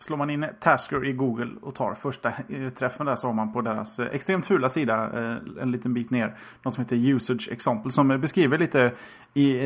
[0.02, 3.52] Slår man in Tasker i Google och tar första eh, träffen där så har man
[3.52, 7.48] på deras eh, extremt fula sida eh, en liten bit ner något som heter Usage
[7.52, 8.92] Example som beskriver lite
[9.34, 9.60] i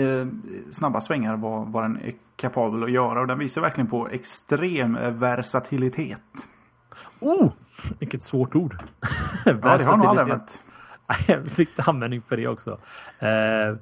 [0.71, 4.99] snabba svängar vad, vad den är kapabel att göra och den visar verkligen på extrem
[5.11, 6.21] versatilitet.
[7.21, 7.53] Oh,
[7.99, 8.77] vilket svårt ord.
[9.45, 10.61] Ja, det har jag nog aldrig använt.
[11.27, 12.79] Jag fick användning för det också.
[13.19, 13.77] Eh,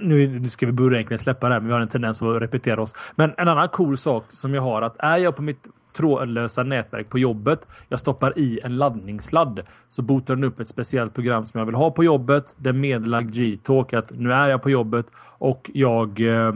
[0.00, 2.42] nu, nu ska vi börja egentligen släppa det här, men vi har en tendens att
[2.42, 2.94] repetera oss.
[3.14, 7.10] Men en annan cool sak som jag har att är jag på mitt trådlösa nätverk
[7.10, 7.66] på jobbet.
[7.88, 11.74] Jag stoppar i en laddningssladd så botar den upp ett speciellt program som jag vill
[11.74, 12.54] ha på jobbet.
[12.58, 16.52] Den meddelar G-talk att nu är jag på jobbet och jag eh,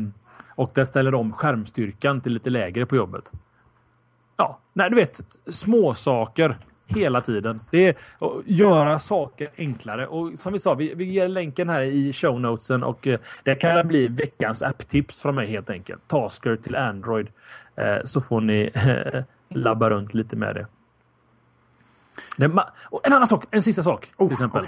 [0.49, 3.33] och den ställer om skärmstyrkan till lite lägre på jobbet.
[4.37, 7.61] Ja, nej, du vet små saker hela tiden.
[7.70, 11.80] Det är att göra saker enklare och som vi sa, vi, vi ger länken här
[11.80, 16.09] i show notesen och eh, det kan bli veckans apptips från mig helt enkelt.
[16.09, 17.28] Tasker till Android
[17.76, 20.66] eh, så får ni eh, labba runt lite med det.
[23.03, 24.61] en annan sak, en sista sak Oh, till exempel.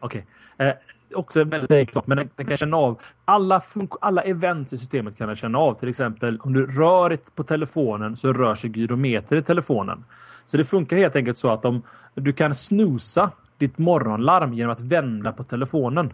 [0.00, 0.26] okej.
[0.58, 0.76] Okej.
[1.14, 3.60] Också en väldigt enkel sak, men den, den kan känna av alla,
[4.00, 5.74] alla events i systemet kan den känna av.
[5.74, 10.04] Till exempel om du rör på telefonen så rör sig gyrometer i telefonen.
[10.46, 11.82] Så det funkar helt enkelt så att om
[12.14, 16.06] du kan snusa ditt morgonlarm genom att vända på telefonen.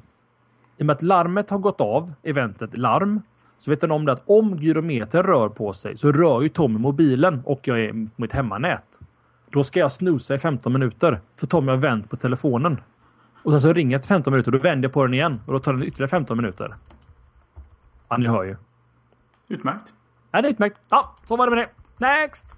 [0.76, 3.22] I och med att larmet har gått av, eventet larm,
[3.58, 6.78] så vet den om det att om gyrometer rör på sig så rör ju Tommy
[6.78, 9.00] mobilen och jag är på mitt hemmanät.
[9.50, 12.80] Då ska jag snusa i 15 minuter för Tommy har vänt på telefonen.
[13.44, 15.40] Och sen så ringer jag till 15 minuter och då vänder jag på den igen
[15.46, 16.74] och då tar den ytterligare 15 minuter.
[18.08, 18.56] Ja, ni hör ju.
[19.48, 19.92] Utmärkt.
[20.30, 20.76] Ja, det är utmärkt.
[20.88, 21.68] Ja, så var det med
[21.98, 22.06] det.
[22.06, 22.56] Next!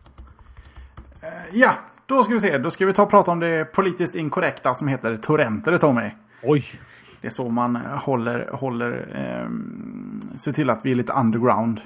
[1.53, 1.73] Ja,
[2.07, 2.59] då ska vi se.
[2.59, 6.11] Då ska vi ta och prata om det politiskt inkorrekta som heter torrenter, Tommy.
[6.43, 6.65] Oj!
[7.21, 11.81] Det är så man håller, håller ehm, ser till att vi är lite underground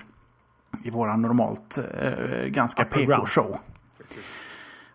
[0.83, 2.85] i våra normalt eh, ganska.
[2.85, 3.59] PK-show.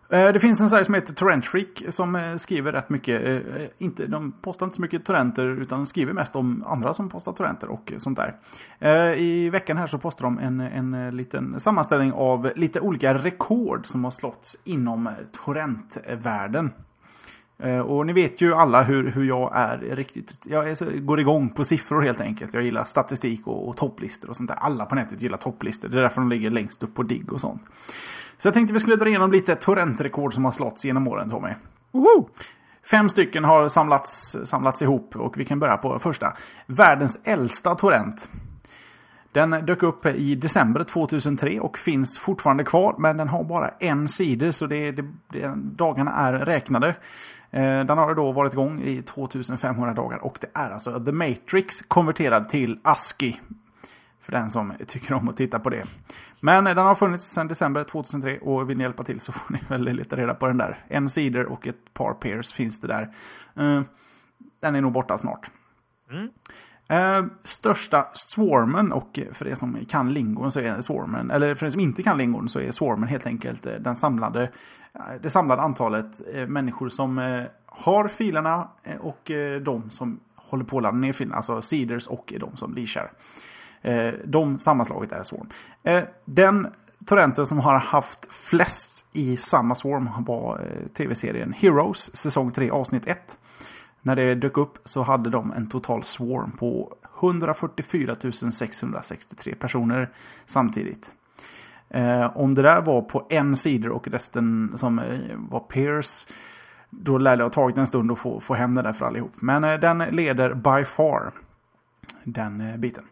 [0.08, 3.24] Eh, det finns en sajt som heter Torrent Freak som eh, skriver rätt mycket.
[3.24, 7.32] Eh, inte, de postar inte så mycket torrenter utan skriver mest om andra som postar
[7.32, 8.36] torrenter och sånt där.
[9.16, 14.04] I veckan här så postar de en, en liten sammanställning av lite olika rekord som
[14.04, 15.08] har slåtts inom
[15.44, 16.70] torrentvärlden.
[17.86, 20.46] Och ni vet ju alla hur, hur jag är riktigt.
[20.46, 22.54] Jag är går igång på siffror helt enkelt.
[22.54, 24.56] Jag gillar statistik och, och topplistor och sånt där.
[24.56, 25.88] Alla på nätet gillar topplistor.
[25.88, 27.62] Det är därför de ligger längst upp på digg och sånt.
[28.38, 31.50] Så jag tänkte vi skulle dra igenom lite torrentrekord som har slåtts genom åren Tommy.
[31.92, 32.28] Woho!
[32.90, 36.32] Fem stycken har samlats, samlats ihop och vi kan börja på första.
[36.66, 38.30] Världens äldsta torrent.
[39.32, 44.08] Den dök upp i december 2003 och finns fortfarande kvar, men den har bara en
[44.08, 46.88] sida så det, det, det, dagarna är räknade.
[47.50, 51.82] Eh, den har då varit igång i 2500 dagar och det är alltså The Matrix
[51.82, 53.40] konverterad till ASCII.
[54.26, 55.84] För den som tycker om att titta på det.
[56.40, 59.60] Men den har funnits sedan december 2003 och vill ni hjälpa till så får ni
[59.68, 60.84] väl leta reda på den där.
[60.88, 63.02] En sidor och ett par pairs finns det där.
[63.56, 63.82] Eh,
[64.60, 65.50] den är nog borta snart.
[66.10, 66.28] Mm.
[66.88, 71.70] Eh, största swarmen, och för er som kan lingon så är swarmen, eller för er
[71.70, 74.50] som inte kan lingon så är swarmen helt enkelt eh, den samlade,
[75.20, 78.68] det samlade antalet människor som har filerna
[79.00, 79.30] och
[79.62, 83.10] de som håller på att ladda ner filerna, alltså seeders och de som leashar.
[83.86, 85.48] Eh, de sammanslaget är swarm.
[85.82, 86.66] Eh, den
[87.06, 93.06] torrenten som har haft flest i samma swarm var eh, tv-serien Heroes, säsong 3, avsnitt
[93.06, 93.38] 1.
[94.02, 98.14] När det dök upp så hade de en total swarm på 144
[98.52, 100.10] 663 personer
[100.44, 101.12] samtidigt.
[101.88, 106.26] Eh, om det där var på en sida och resten som eh, var peers,
[106.90, 109.32] då lär det ha tagit en stund att få, få hem det där för allihop.
[109.34, 111.32] Men eh, den leder by far
[112.24, 113.04] den eh, biten.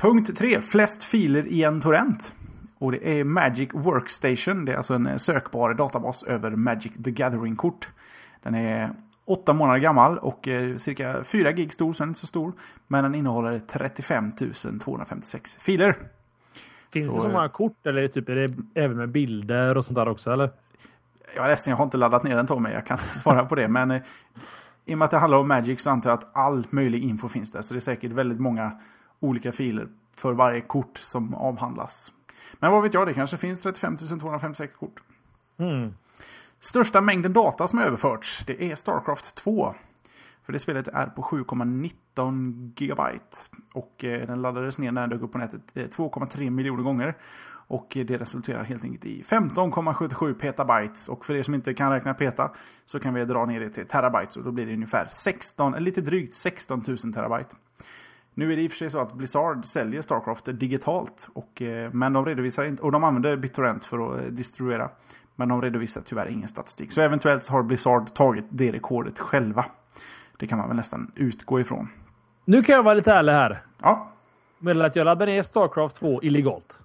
[0.00, 0.60] Punkt 3.
[0.60, 2.34] Flest filer i en torrent.
[2.78, 4.64] Och det är Magic Workstation.
[4.64, 7.88] Det är alltså en eh, sökbar databas över Magic the Gathering-kort.
[8.42, 8.90] Den är
[9.24, 12.52] åtta månader gammal och eh, cirka 4 gig stor, så den är inte så stor.
[12.86, 14.32] Men den innehåller 35
[14.82, 15.96] 256 filer.
[16.92, 19.94] Finns så, det så många kort eller typ, är det även med bilder och sånt
[19.94, 20.32] där också?
[20.32, 20.50] Eller?
[21.36, 22.70] Jag är ledsen, jag har inte laddat ner den Tommy.
[22.70, 23.68] Jag kan inte svara på det.
[23.68, 24.02] Men eh,
[24.84, 27.28] i och med att det handlar om Magic så antar jag att all möjlig info
[27.28, 27.62] finns där.
[27.62, 28.72] Så det är säkert väldigt många
[29.20, 32.12] olika filer för varje kort som avhandlas.
[32.52, 35.02] Men vad vet jag, det kanske finns 35 256 kort.
[35.58, 35.94] Mm.
[36.60, 39.74] Största mängden data som överförts, det är Starcraft 2.
[40.44, 43.36] För det spelet är på 7,19 gigabyte.
[43.72, 47.14] Och eh, den laddades ner när den dök upp på nätet 2,3 eh, miljoner gånger.
[47.70, 51.08] Och det resulterar helt enkelt i 15,77 petabytes.
[51.08, 52.50] Och för er som inte kan räkna peta
[52.86, 54.36] så kan vi dra ner det till terabytes.
[54.36, 57.56] Och då blir det ungefär 16, lite drygt 16 000 terabyte.
[58.40, 61.28] Nu är det i och för sig så att Blizzard säljer Starcraft digitalt.
[61.32, 64.90] Och, eh, men de redovisar inte, och de använder BitTorrent för att distribuera.
[65.36, 66.92] Men de redovisar tyvärr ingen statistik.
[66.92, 69.64] Så eventuellt så har Blizzard tagit det rekordet själva.
[70.36, 71.88] Det kan man väl nästan utgå ifrån.
[72.44, 73.62] Nu kan jag vara lite ärlig här.
[73.82, 74.12] Ja.
[74.58, 76.78] Med att jag laddar ner Starcraft 2 illegalt.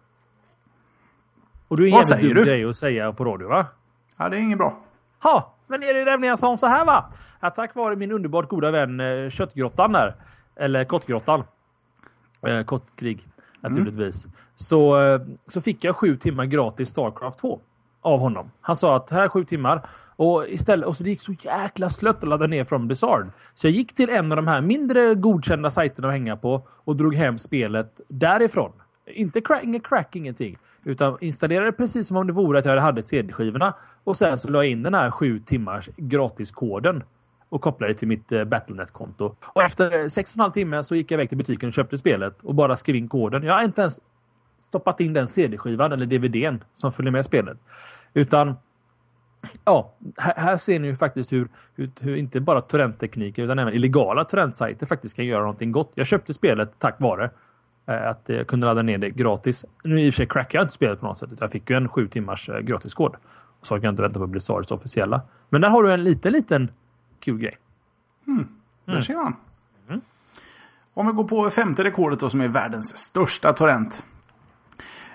[1.68, 2.46] Och du är Vad säger dum du?
[2.46, 3.66] grej att säga på radio va?
[4.18, 4.80] Ja, det är inget bra.
[5.24, 5.54] Ha!
[5.68, 7.06] Men är det nämligen som så här va?
[7.40, 10.16] Att tack vare min underbart goda vän eh, Köttgrottan där.
[10.56, 11.44] Eller Kottgrottan.
[12.48, 13.28] Eh, kottkrig
[13.62, 14.26] naturligtvis.
[14.26, 14.38] Mm.
[14.56, 17.60] Så, eh, så fick jag sju timmar gratis Starcraft 2
[18.02, 18.52] av honom.
[18.62, 19.88] Han sa att här sju timmar.
[20.18, 23.28] Och istället, och så det gick så jäkla slött att ladda ner från Blizzard.
[23.54, 26.96] Så jag gick till en av de här mindre godkända sajterna att hänga på och
[26.96, 28.72] drog hem spelet därifrån.
[29.08, 30.58] Inte crack, inget crack, ingenting.
[30.84, 33.74] Utan installerade precis som om det vore att jag hade CD-skivorna.
[34.04, 37.04] Och sen så la jag in den här sju timmars gratiskoden.
[37.56, 39.36] Och kopplade det till mitt eh, Battlenet-konto.
[39.46, 42.44] Och efter 6,5 timmar så gick jag iväg till butiken och köpte spelet.
[42.44, 43.44] Och bara skrev in koden.
[43.44, 44.00] Jag har inte ens
[44.60, 47.58] stoppat in den CD-skivan eller DVDn som följer med spelet.
[48.14, 48.56] Utan
[49.66, 54.26] Ja, här, ser ni ju faktiskt hur, hur, hur inte bara torrenttekniker utan även illegala
[54.26, 55.92] torrentsajter faktiskt kan göra någonting gott.
[55.96, 57.30] Jag köpte spelet tack vare
[57.88, 59.66] eh, att jag kunde ladda ner det gratis.
[59.84, 61.30] Nu i och för sig crackade jag inte spelet på något sätt.
[61.40, 63.16] Jag fick ju en sju timmars eh, gratiskod.
[63.62, 65.22] Så jag kan inte vänta på Blizzards officiella.
[65.50, 66.72] Men där har du en liten, liten
[67.26, 67.58] kul grej.
[68.28, 68.48] Mm,
[68.86, 69.36] där ser man.
[69.90, 70.02] Mm.
[70.94, 74.04] Om vi går på femte rekordet då som är världens största torrent.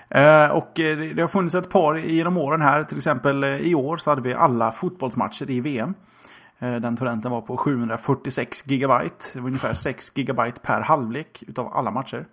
[0.09, 2.83] Eh, och eh, det har funnits ett par genom åren här.
[2.83, 5.93] Till exempel eh, i år så hade vi alla fotbollsmatcher i VM.
[6.59, 9.25] Den torrenten var på 746 gigabyte.
[9.33, 12.25] Det var ungefär 6 gigabyte per halvlek utav alla matcher.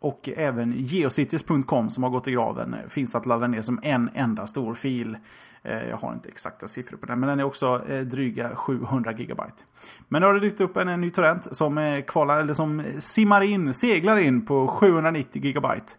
[0.00, 4.46] Och även geocities.com som har gått i graven finns att ladda ner som en enda
[4.46, 5.16] stor fil.
[5.64, 9.12] Eh, jag har inte exakta siffror på den, men den är också eh, dryga 700
[9.12, 9.64] gigabyte.
[10.08, 13.40] Men nu har det dykt upp en, ny torrent som, eh, kvalar, eller som simmar
[13.40, 15.92] in, seglar in på 790 gigabyte.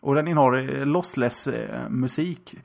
[0.00, 2.56] Och den innehåller lossless-musik.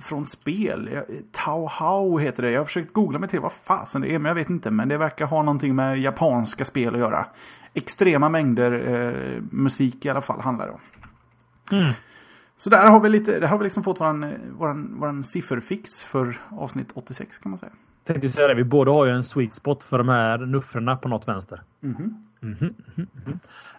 [0.00, 1.02] från spel.
[1.32, 2.50] Tao Hao heter det.
[2.50, 4.70] Jag har försökt googla mig till vad fasen det är, men jag vet inte.
[4.70, 7.26] Men det verkar ha någonting med japanska spel att göra.
[7.74, 10.80] Extrema mängder eh, musik i alla fall handlar det om.
[11.78, 11.92] Mm.
[12.62, 16.36] Så där har vi lite, där har vi liksom fått våran, våran, våran sifferfix för
[16.48, 17.72] avsnitt 86 kan man säga.
[18.04, 21.08] Tänkte säga det, vi båda har ju en sweet spot för de här nuffrorna på
[21.08, 21.62] något vänster.
[21.82, 22.22] Mm -hmm.
[22.42, 23.08] Mm -hmm, mm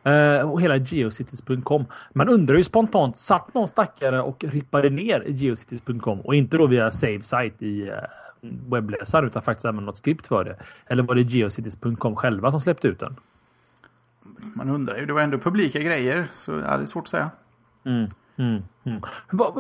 [0.04, 0.42] -hmm.
[0.42, 1.86] Uh, och hela geocities.com.
[2.14, 6.92] Man undrar ju spontant, satt någon stackare och rippade ner geocities.com och inte då via
[6.92, 7.96] save site i uh,
[8.70, 10.58] webbläsaren utan faktiskt använde något skript för det?
[10.86, 13.16] Eller var det geocities.com själva som släppte ut den?
[14.54, 15.06] man undrar ju.
[15.06, 16.28] Det var ändå publika grejer.
[16.34, 17.32] Så ja, det är svårt att säga.
[17.86, 18.10] Mm.
[18.36, 19.02] Mm, mm.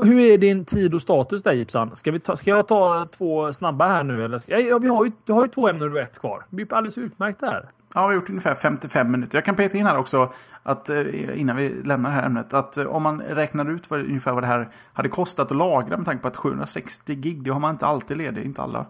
[0.03, 1.95] Hur är din tid och status där Gipsan?
[1.95, 4.25] Ska, vi ta, ska jag ta två snabba här nu?
[4.25, 4.41] Eller?
[4.47, 6.45] Ja, vi har ju, du har ju två ämnen och ett kvar.
[6.49, 7.65] Det blir alldeles utmärkt där.
[7.93, 9.37] Ja, vi har gjort ungefär 55 minuter.
[9.37, 12.77] Jag kan peta in här också, att, eh, innan vi lämnar det här ämnet, att
[12.77, 16.05] eh, om man räknar ut vad, ungefär vad det här hade kostat att lagra med
[16.05, 18.85] tanke på att 760 gig, det har man inte alltid ledig, inte alla.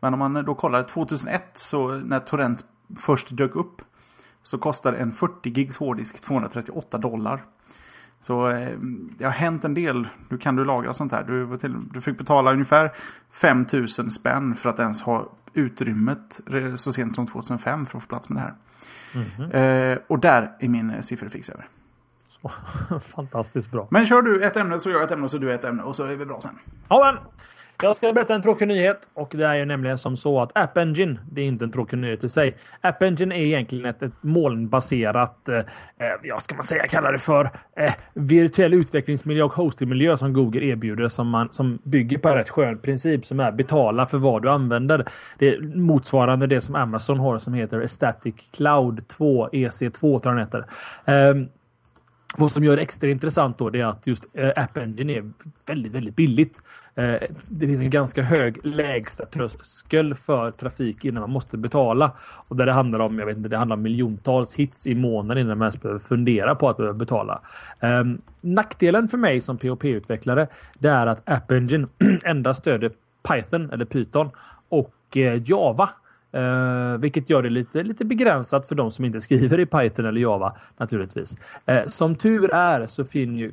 [0.00, 2.64] Men om man då kollar 2001, så när Torrent
[2.98, 3.82] först dök upp,
[4.42, 7.44] så kostade en 40 gigs hårddisk 238 dollar.
[8.26, 8.78] Så eh,
[9.18, 10.08] det har hänt en del.
[10.28, 11.24] Nu kan du lagra sånt här.
[11.24, 11.56] Du,
[11.92, 12.92] du fick betala ungefär
[13.30, 16.40] 5000 spänn för att ens ha utrymmet
[16.76, 18.54] så sent som 2005 för att få plats med det här.
[19.14, 19.92] Mm -hmm.
[19.92, 21.68] eh, och där är min eh, sifferfix över.
[22.28, 22.52] Så,
[23.00, 23.86] fantastiskt bra.
[23.90, 25.96] Men kör du ett ämne så gör jag ett ämne så du ett ämne och
[25.96, 26.58] så är vi bra sen.
[26.88, 27.24] Ja, men
[27.82, 30.78] jag ska berätta en tråkig nyhet och det är ju nämligen som så att App
[30.78, 32.56] Engine, det är inte en tråkig nyhet i sig.
[32.80, 35.64] App Engine är egentligen ett, ett molnbaserat, eh, eh,
[36.22, 37.44] ja ska man säga, kallar det för
[37.76, 42.50] eh, virtuell utvecklingsmiljö och hostingmiljö som Google erbjuder som, man, som bygger på en rätt
[42.50, 45.04] skön princip som är betala för vad du använder.
[45.38, 50.36] Det är motsvarande det som Amazon har som heter Static Cloud 2, EC2 tror jag
[50.36, 50.66] den heter.
[51.04, 51.46] Eh,
[52.38, 55.30] vad som gör det extra intressant då är att just eh, App Engine är
[55.66, 56.62] väldigt, väldigt billigt.
[56.94, 57.14] Eh,
[57.48, 62.12] det finns en ganska hög lägsta tröskel för trafik innan man måste betala.
[62.48, 65.38] Och där det handlar om, jag vet inte, det handlar om miljontals hits i månaden
[65.38, 67.40] innan man ens behöver fundera på att behöva betala.
[67.80, 71.86] Ehm, nackdelen för mig som POP-utvecklare det är att App Engine
[72.24, 72.92] endast stöder
[73.28, 74.30] Python eller Python
[74.68, 75.90] och eh, Java.
[76.36, 80.20] Uh, vilket gör det lite, lite begränsat för de som inte skriver i Python eller
[80.20, 81.36] Java naturligtvis.
[81.70, 83.52] Uh, som tur är så fin ju,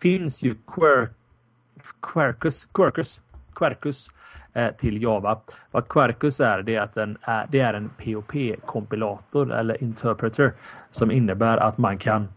[0.00, 1.10] finns ju Quirk,
[2.12, 3.20] Quercus, Quercus,
[3.54, 4.08] Quercus
[4.56, 5.40] uh, till Java.
[5.70, 10.52] Vad Quercus är, det är att den är, det är en POP-kompilator eller interpreter
[10.90, 12.28] som innebär att man kan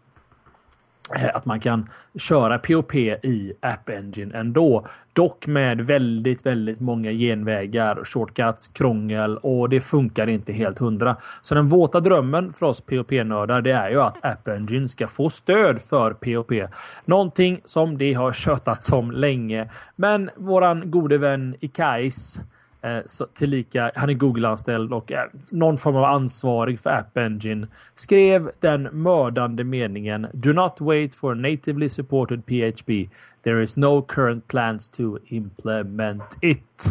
[1.16, 4.88] Eh, att man kan köra POP i App Engine ändå.
[5.14, 11.16] Dock med väldigt, väldigt många genvägar, shortcuts, krångel och det funkar inte helt hundra.
[11.42, 15.30] Så den våta drömmen för oss POP-nördar det är ju att App Engine ska få
[15.30, 16.70] stöd för POP.
[17.06, 19.70] Någonting som det har tjötats om länge.
[19.96, 22.40] Men våran gode vän Ikais
[22.82, 23.00] Eh,
[23.34, 28.84] tillika, han är Google-anställd och är någon form av ansvarig för App Engine, skrev den
[28.84, 33.10] mördande meningen Do not wait for natively supported PHP.
[33.44, 36.86] There is no current plans to implement it.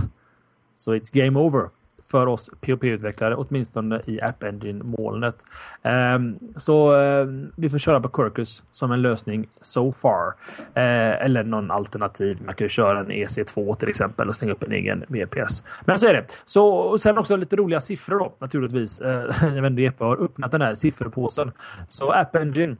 [0.76, 1.70] So it's game over
[2.10, 5.44] för oss POP-utvecklare, åtminstone i App Engine-molnet.
[5.82, 10.26] Um, så ehm, vi får köra på Quercus som en lösning so far.
[10.26, 12.38] Uh, eller någon alternativ.
[12.46, 15.64] Man kan ju köra en EC2 till exempel och slänga upp en egen VPS.
[15.84, 16.24] Men så är det.
[16.44, 19.00] Så, och sen också lite roliga siffror då naturligtvis.
[19.00, 19.08] Uh,
[19.42, 21.52] jag vet inte, har öppnat den här sifferpåsen.
[21.88, 22.76] Så App Engine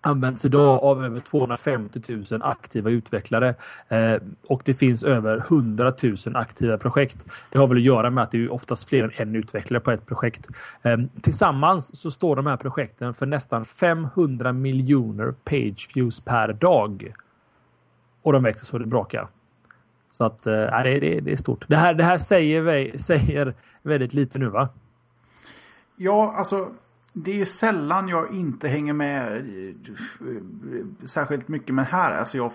[0.00, 3.54] används idag av över 250 000 aktiva utvecklare
[3.88, 4.14] eh,
[4.46, 7.26] och det finns över 100 000 aktiva projekt.
[7.50, 9.90] Det har väl att göra med att det är oftast fler än en utvecklare på
[9.90, 10.48] ett projekt.
[10.82, 17.14] Eh, tillsammans så står de här projekten för nästan 500 miljoner page views per dag.
[18.22, 19.28] Och de växer så det brakar.
[20.10, 21.64] Så att eh, det, det, det är stort.
[21.68, 24.68] Det här, det här säger, säger väldigt lite nu va?
[25.96, 26.68] Ja, alltså
[27.12, 29.44] det är ju sällan jag inte hänger med
[31.04, 31.74] särskilt mycket.
[31.74, 32.52] Men här, alltså jag,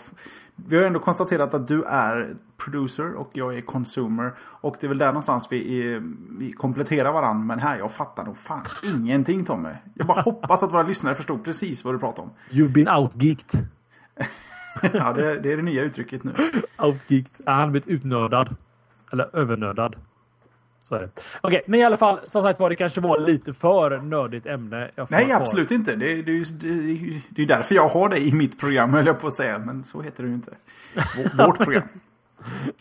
[0.55, 4.33] vi har ändå konstaterat att du är producer och jag är consumer.
[4.39, 6.01] Och det är väl där någonstans vi,
[6.39, 7.45] vi kompletterar varandra.
[7.45, 9.69] Men här, jag fattar nog fan ingenting Tommy.
[9.93, 12.29] Jag bara hoppas att våra lyssnare förstod precis vad du pratar om.
[12.49, 13.67] You've been outgeeked.
[14.93, 16.33] ja, det, det, är det nya uttrycket nu.
[16.77, 17.45] outgeeked.
[17.45, 18.55] Ja, han har blivit utnördad.
[19.11, 19.95] Eller övernördad.
[20.85, 21.09] Så är det.
[21.41, 24.45] Okej, okay, men i alla fall som sagt var det kanske var lite för nördigt
[24.45, 24.91] ämne.
[25.09, 25.95] Nej, absolut inte.
[25.95, 29.27] Det, det, det, det är därför jag har det i mitt program, höll jag på
[29.27, 29.59] att säga.
[29.59, 30.51] Men så heter det ju inte.
[31.45, 31.83] Vårt program.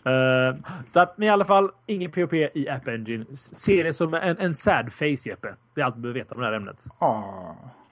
[0.07, 3.25] uh, så att, men i alla fall, ingen POP i App Engine.
[3.35, 5.55] Se det som en, en sad face, Jeppe.
[5.75, 6.85] Det är allt du behöver veta om det här ämnet.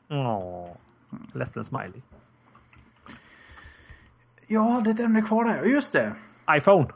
[0.10, 0.68] Åh.
[1.34, 2.02] Ledsen smiley.
[4.48, 5.64] Ja, det är ett ämne kvar där.
[5.64, 6.16] Just det.
[6.58, 6.88] iPhone.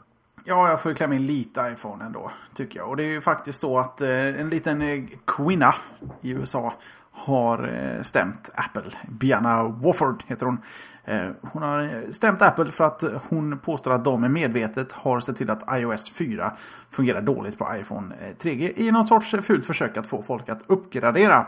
[0.48, 2.88] Ja, jag får klämma in lite iPhone ändå, tycker jag.
[2.88, 5.74] Och det är ju faktiskt så att eh, en liten eh, kvinna
[6.20, 6.72] i USA
[7.12, 8.92] har eh, stämt Apple.
[9.08, 10.58] Bianna Wofford heter hon.
[11.04, 15.36] Eh, hon har eh, stämt Apple för att hon påstår att de medvetet har sett
[15.36, 16.56] till att iOS 4
[16.90, 20.62] fungerar dåligt på iPhone eh, 3G i någon sorts fult försök att få folk att
[20.66, 21.46] uppgradera.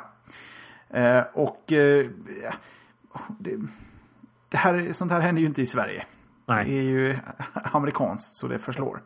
[0.91, 2.07] Eh, och eh,
[3.39, 3.57] det,
[4.49, 6.05] det här, sånt här händer ju inte i Sverige.
[6.51, 6.65] Nej.
[6.65, 7.19] Det är ju
[7.73, 9.03] amerikanskt så det förslår.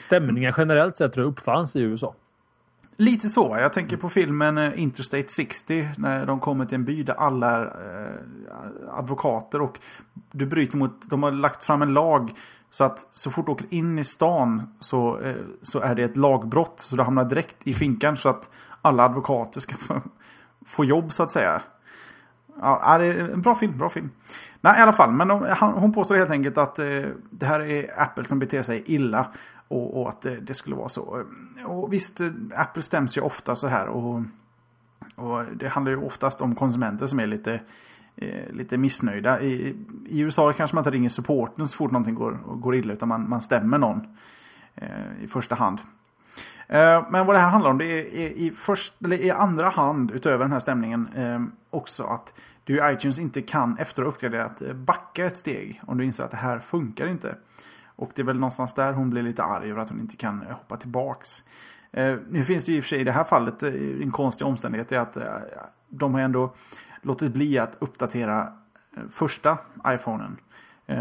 [0.00, 2.14] Stämningen generellt sett tror jag uppfanns i USA.
[2.96, 3.56] Lite så.
[3.60, 5.88] Jag tänker på filmen eh, Interstate 60.
[5.96, 9.60] När de kommer till en by där alla är eh, advokater.
[9.60, 9.78] Och
[10.32, 11.10] du bryter mot...
[11.10, 12.32] De har lagt fram en lag.
[12.70, 16.16] Så att så fort du åker in i stan så, eh, så är det ett
[16.16, 16.80] lagbrott.
[16.80, 18.16] Så du hamnar direkt i finkan.
[18.16, 18.50] Så att
[18.82, 20.02] alla advokater ska få,
[20.66, 21.62] få jobb så att säga.
[22.60, 23.78] Ja, det är en bra film.
[23.78, 24.10] Bra film.
[24.60, 25.12] Nej, i alla fall.
[25.12, 25.30] Men
[25.60, 26.86] hon påstår helt enkelt att eh,
[27.30, 29.26] det här är Apple som beter sig illa.
[29.68, 31.24] Och, och att det, det, skulle vara så.
[31.64, 33.86] Och visst, eh, Apple stäms ju ofta så här.
[33.86, 34.22] Och,
[35.16, 37.60] och det handlar ju oftast om konsumenter som är lite,
[38.16, 39.40] eh, lite missnöjda.
[39.40, 42.92] I, I, USA kanske man inte ringer supporten så fort någonting går, går illa.
[42.92, 44.16] Utan man, man stämmer någon
[44.74, 45.78] eh, i första hand.
[46.68, 50.10] Eh, men vad det här handlar om det är, i, först, eller i andra hand
[50.10, 52.32] utöver den här stämningen eh, också att
[52.64, 56.04] du i iTunes inte kan efter att ha uppgraderat eh, backa ett steg om du
[56.04, 57.34] inser att det här funkar inte.
[57.86, 60.42] Och det är väl någonstans där hon blir lite arg över att hon inte kan
[60.50, 61.42] hoppa tillbaks.
[62.28, 64.92] Nu finns det i och för sig i det här fallet en konstig omständighet.
[64.92, 65.16] är att
[65.88, 66.54] de har ändå
[67.02, 68.52] låtit bli att uppdatera
[69.10, 70.36] första iPhonen.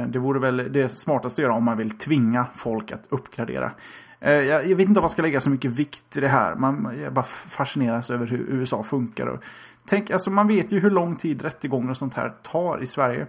[0.08, 3.72] Det vore väl det smartaste att göra om man vill tvinga folk att uppgradera.
[4.20, 6.56] Eh, jag, jag vet inte om man ska lägga så mycket vikt i det här.
[6.56, 9.28] Man, jag bara fascineras över hur USA funkar.
[9.28, 9.44] Och
[9.86, 13.28] tänk, alltså man vet ju hur lång tid rättegångar och sånt här tar i Sverige.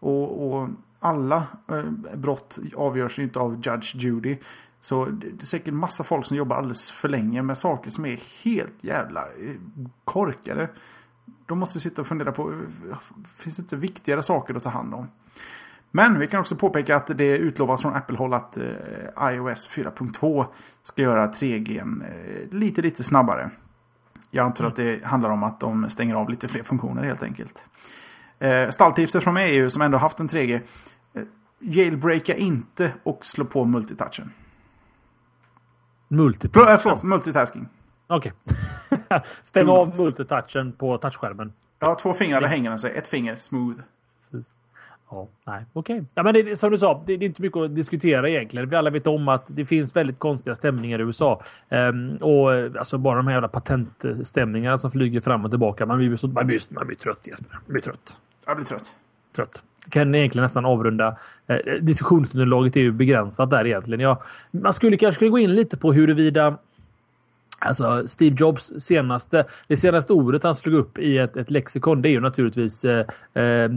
[0.00, 0.68] Och, och
[1.00, 4.38] alla eh, brott avgörs ju inte av Judge Judy.
[4.80, 8.20] Så det är säkert massa folk som jobbar alldeles för länge med saker som är
[8.44, 9.54] helt jävla eh,
[10.04, 10.68] korkade.
[11.46, 12.98] De måste sitta och fundera på, eh,
[13.36, 15.08] finns det inte viktigare saker att ta hand om?
[15.96, 18.64] Men vi kan också påpeka att det utlovas från Apple-håll att eh,
[19.20, 20.46] iOS 4.2
[20.82, 23.50] ska göra 3G eh, lite, lite snabbare.
[24.30, 27.68] Jag antar att det handlar om att de stänger av lite fler funktioner helt enkelt.
[28.38, 30.60] Eh, stalltipset från mig är ju, som ändå haft en 3G.
[31.14, 31.22] Eh,
[31.58, 34.32] jailbreaka inte och slå på multitouchen.
[36.08, 36.72] Multitouchen?
[36.72, 37.68] Äh, förlåt, multitasking.
[38.06, 38.32] Okej.
[38.90, 39.20] Okay.
[39.42, 41.52] Stäng av multitouchen på touchskärmen.
[41.78, 42.96] Ja, två fingrar där hänger den sig.
[42.96, 43.80] Ett finger, smooth.
[44.18, 44.56] Precis.
[45.10, 45.96] Ja, nej, okej.
[45.96, 46.06] Okay.
[46.14, 48.68] Ja, men det, som du sa, det, det, är inte mycket att diskutera egentligen.
[48.68, 51.42] Vi alla vet om att det finns väldigt konstiga stämningar i USA.
[51.68, 55.86] Um, och alltså bara de här jävla patentstämningarna som flyger fram och tillbaka.
[55.86, 57.52] Man blir, så, man blir, man blir trött Jesper.
[57.52, 58.20] Man blir trött.
[58.46, 58.96] Jag blir trött.
[59.36, 59.64] Trött.
[59.90, 61.16] Kan egentligen nästan avrunda.
[61.46, 64.00] Eh, diskussionsunderlaget är ju begränsat där egentligen.
[64.00, 66.58] Ja, man skulle kanske gå in lite på huruvida
[67.58, 72.08] Alltså Steve Jobs senaste, det senaste ordet han slog upp i ett, ett lexikon det
[72.08, 73.70] är ju naturligtvis eh, eh,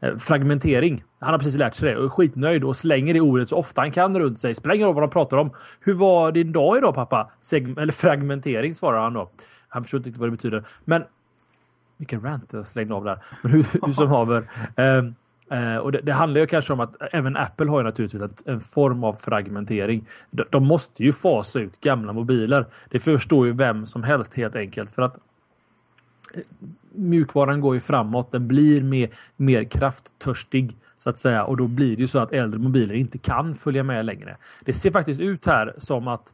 [0.00, 1.04] eh, fragmentering.
[1.18, 3.80] Han har precis lärt sig det och är skitnöjd och slänger det ordet så ofta
[3.80, 4.54] han kan runt sig.
[4.54, 5.50] Spelar ingen roll vad de pratar om.
[5.80, 7.30] Hur var din dag idag pappa?
[7.40, 9.30] Seg eller fragmentering svarar han då.
[9.68, 10.64] Han förstår inte riktigt vad det betyder.
[10.84, 11.02] Men
[11.96, 13.18] vilken rant jag slängde av där.
[13.42, 14.50] Men hur, hur som haver.
[14.76, 15.02] Eh,
[15.50, 18.34] Eh, och det, det, handlar ju kanske om att även Apple har ju naturligtvis en,
[18.44, 20.06] en form av fragmentering.
[20.30, 22.66] De, de, måste ju fasa ut gamla mobiler.
[22.90, 25.16] Det förstår ju vem som helst helt enkelt för att
[26.34, 26.40] eh,
[26.94, 28.32] mjukvaran går ju framåt.
[28.32, 32.32] Den blir mer, mer krafttörstig så att säga och då blir det ju så att
[32.32, 34.36] äldre mobiler inte kan följa med längre.
[34.64, 36.32] Det ser faktiskt ut här som att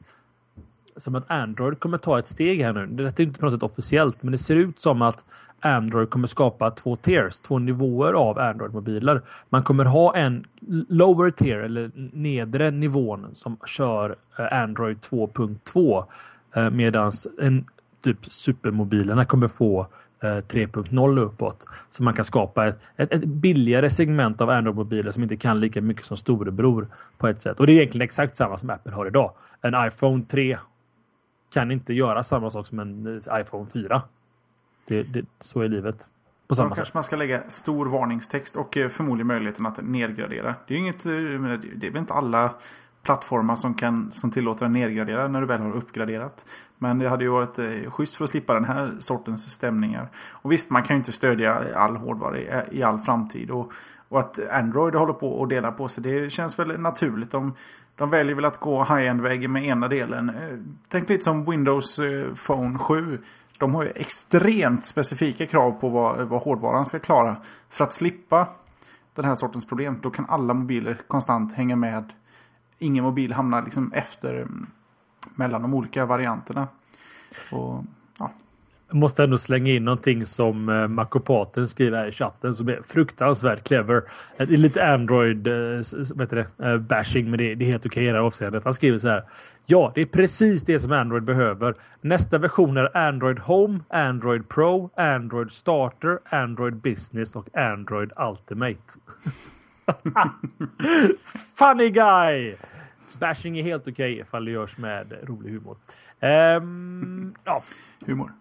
[0.96, 2.86] som att Android kommer ta ett steg här nu.
[2.86, 5.24] Det är inte på något sätt officiellt, men det ser ut som att
[5.60, 9.22] Android kommer skapa två tiers, två nivåer av Android-mobiler.
[9.48, 10.44] Man kommer ha en
[10.88, 16.04] lower tier eller nedre nivån som kör eh, Android 2.2
[16.56, 17.64] eh, medan en
[18.04, 19.86] typ supermobilerna kommer få
[20.22, 21.66] eh, 3.0 uppåt.
[21.90, 25.80] Så man kan skapa ett, ett, ett billigare segment av Android-mobiler som inte kan lika
[25.80, 26.88] mycket som storebror
[27.18, 27.60] på ett sätt.
[27.60, 29.32] Och det är egentligen exakt samma som Apple har idag.
[29.60, 30.58] En iPhone 3
[31.54, 34.02] kan inte göra samma sak som en iPhone 4.
[34.86, 36.08] Det, det, så är livet.
[36.48, 40.54] På samma Då kanske man ska lägga stor varningstext och eh, förmodligen möjligheten att nedgradera.
[40.66, 42.54] Det är inget, eh, det är väl inte alla
[43.02, 46.46] plattformar som, kan, som tillåter en nedgradera när du väl har uppgraderat.
[46.78, 50.08] Men det hade ju varit eh, schysst för att slippa den här sortens stämningar.
[50.30, 53.50] Och visst, man kan ju inte stödja all hårdvara i, i all framtid.
[53.50, 53.72] Och,
[54.08, 57.30] och att Android håller på att dela på sig, det känns väl naturligt.
[57.30, 57.54] De,
[57.96, 60.32] de väljer väl att gå high-end-vägen med ena delen.
[60.88, 62.00] Tänk lite som Windows
[62.46, 63.18] Phone 7
[63.58, 67.36] de har ju extremt specifika krav på vad, vad hårdvaran ska klara.
[67.68, 68.48] För att slippa
[69.14, 69.98] den här sortens problem.
[70.02, 72.12] Då kan alla mobiler konstant hänga med.
[72.78, 74.66] Ingen mobil hamnar liksom efter mm,
[75.34, 76.68] mellan de olika varianterna.
[77.52, 77.84] Och
[78.92, 83.64] måste ändå slänga in någonting som eh, Makopaten skriver här i chatten som är fruktansvärt
[83.64, 83.96] clever.
[84.36, 85.80] Eh, det är lite Android eh,
[86.14, 86.46] vet det,
[86.78, 88.64] bashing, men det, det är helt okej i det här avseendet.
[88.64, 89.24] Han skriver så här.
[89.66, 91.74] Ja, det är precis det som Android behöver.
[92.00, 98.80] Nästa version är Android Home, Android Pro, Android Starter, Android Business och Android Ultimate.
[101.58, 102.54] Funny guy!
[103.20, 105.76] Bashing är helt okej okay ifall det görs med rolig humor.
[106.20, 107.62] Um, ja.
[108.06, 108.32] Humor.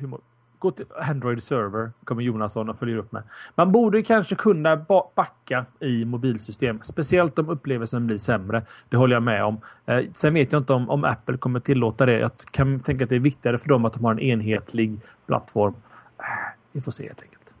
[0.00, 0.20] Humor.
[0.58, 3.22] Gå till Android server, kommer Jonasson och följer upp med.
[3.54, 4.76] Man borde kanske kunna
[5.14, 8.62] backa i mobilsystem, speciellt om upplevelsen blir sämre.
[8.88, 9.60] Det håller jag med om.
[9.86, 12.18] Eh, sen vet jag inte om, om Apple kommer tillåta det.
[12.18, 15.74] Jag kan tänka att det är viktigare för dem att de har en enhetlig plattform.
[16.18, 16.24] Eh,
[16.72, 17.54] vi får se helt enkelt.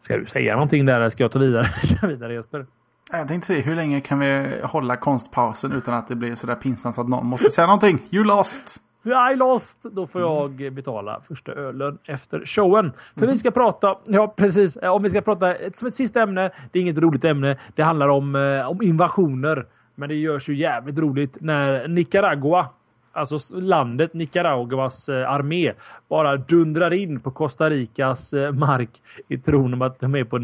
[0.00, 1.66] Ska du säga någonting där eller ska jag ta vidare,
[2.08, 2.66] vidare Jesper?
[3.12, 6.94] Jag tänkte se hur länge kan vi hålla konstpausen utan att det blir sådär pinsamt
[6.94, 7.98] så att någon måste säga någonting.
[8.10, 8.80] You lost!
[9.04, 9.78] I lost!
[9.82, 12.92] Då får jag betala första ölen efter showen.
[13.16, 16.50] För vi ska prata, ja precis, om vi ska prata som ett sista ämne.
[16.72, 17.58] Det är inget roligt ämne.
[17.74, 19.66] Det handlar om, eh, om invasioner.
[19.94, 22.66] Men det görs ju jävligt roligt när Nicaragua
[23.14, 25.72] alltså landet Nicaraguas eh, armé
[26.08, 28.90] bara dundrar in på Costa Ricas eh, mark
[29.28, 30.38] i tron om att de är på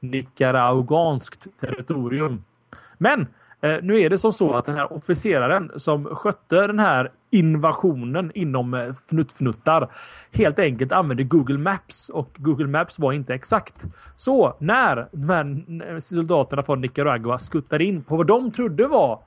[0.00, 2.44] nicaraguanskt territorium.
[2.98, 3.26] Men
[3.60, 8.32] Eh, nu är det som så att den här officeraren som skötte den här invasionen
[8.34, 9.90] inom eh, fnuttfnuttar
[10.32, 13.84] helt enkelt använde Google Maps och Google Maps var inte exakt.
[14.16, 19.22] Så när de här soldaterna från Nicaragua skuttade in på vad de trodde var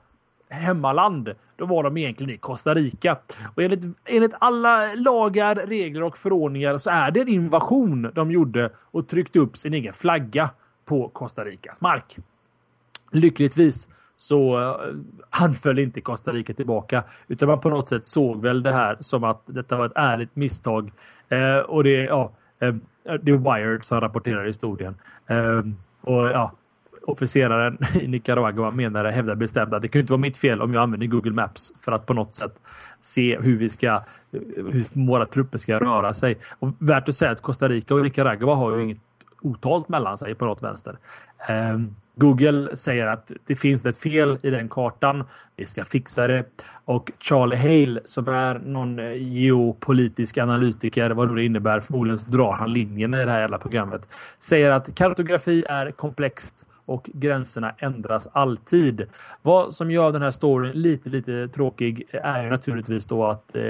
[0.48, 1.34] hemmaland.
[1.56, 3.18] Då var de egentligen i Costa Rica.
[3.54, 8.70] Och enligt, enligt alla lagar, regler och förordningar så är det en invasion de gjorde
[8.90, 10.50] och tryckte upp sin egen flagga
[10.84, 12.16] på Costa Ricas mark.
[13.12, 18.62] Lyckligtvis så eh, anföll inte Costa Rica tillbaka utan man på något sätt såg väl
[18.62, 20.92] det här som att detta var ett ärligt misstag.
[21.28, 22.74] Eh, och det, ja, eh,
[23.22, 24.94] det är Wired som rapporterar historien.
[25.26, 25.62] Eh,
[26.00, 26.52] och ja,
[27.02, 30.82] officeraren i Nicaragua menade, hävdar bestämt att det kan inte vara mitt fel om jag
[30.82, 32.52] använder Google Maps för att på något sätt
[33.00, 34.02] se hur vi ska,
[34.56, 36.36] hur våra trupper ska röra sig.
[36.58, 38.98] Och värt att säga att Costa Rica och Nicaragua har ju inget
[39.44, 40.98] otalt mellan sig på något vänster.
[41.48, 45.24] Ehm, Google säger att det finns ett fel i den kartan.
[45.56, 46.44] Vi ska fixa det.
[46.84, 52.52] Och Charlie Hale som är någon eh, geopolitisk analytiker, vad det innebär, förmodligen så drar
[52.52, 54.08] han linjen i det här jävla programmet.
[54.38, 59.06] Säger att kartografi är komplext och gränserna ändras alltid.
[59.42, 63.62] Vad som gör den här storyn lite, lite tråkig är ju naturligtvis då att eh,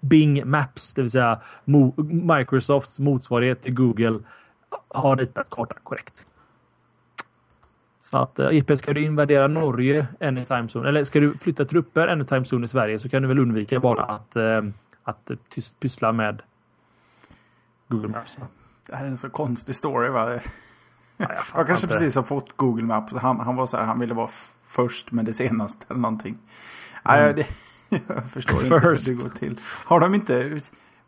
[0.00, 1.94] Bing Maps, det vill säga Mo
[2.36, 4.18] Microsofts motsvarighet till Google,
[4.88, 6.24] har ritat kartan korrekt.
[8.00, 12.08] Så att eh, IP, ska du invadera Norge anytime zone eller ska du flytta trupper
[12.08, 14.62] anytime zone i Sverige så kan du väl undvika bara att, eh,
[15.02, 15.30] att
[15.80, 16.42] pyssla med
[17.88, 18.38] Google Maps.
[18.86, 20.40] Det här är en så konstig story va?
[21.16, 21.86] Ja, jag, jag kanske inte.
[21.86, 23.12] precis har fått Google Maps.
[23.12, 24.30] Han, han var så här, han ville vara
[24.64, 26.38] först med det senaste eller någonting.
[27.04, 27.26] Mm.
[27.26, 27.46] Ja, det,
[28.14, 29.60] jag förstår inte hur det går till.
[29.62, 30.58] Har de inte...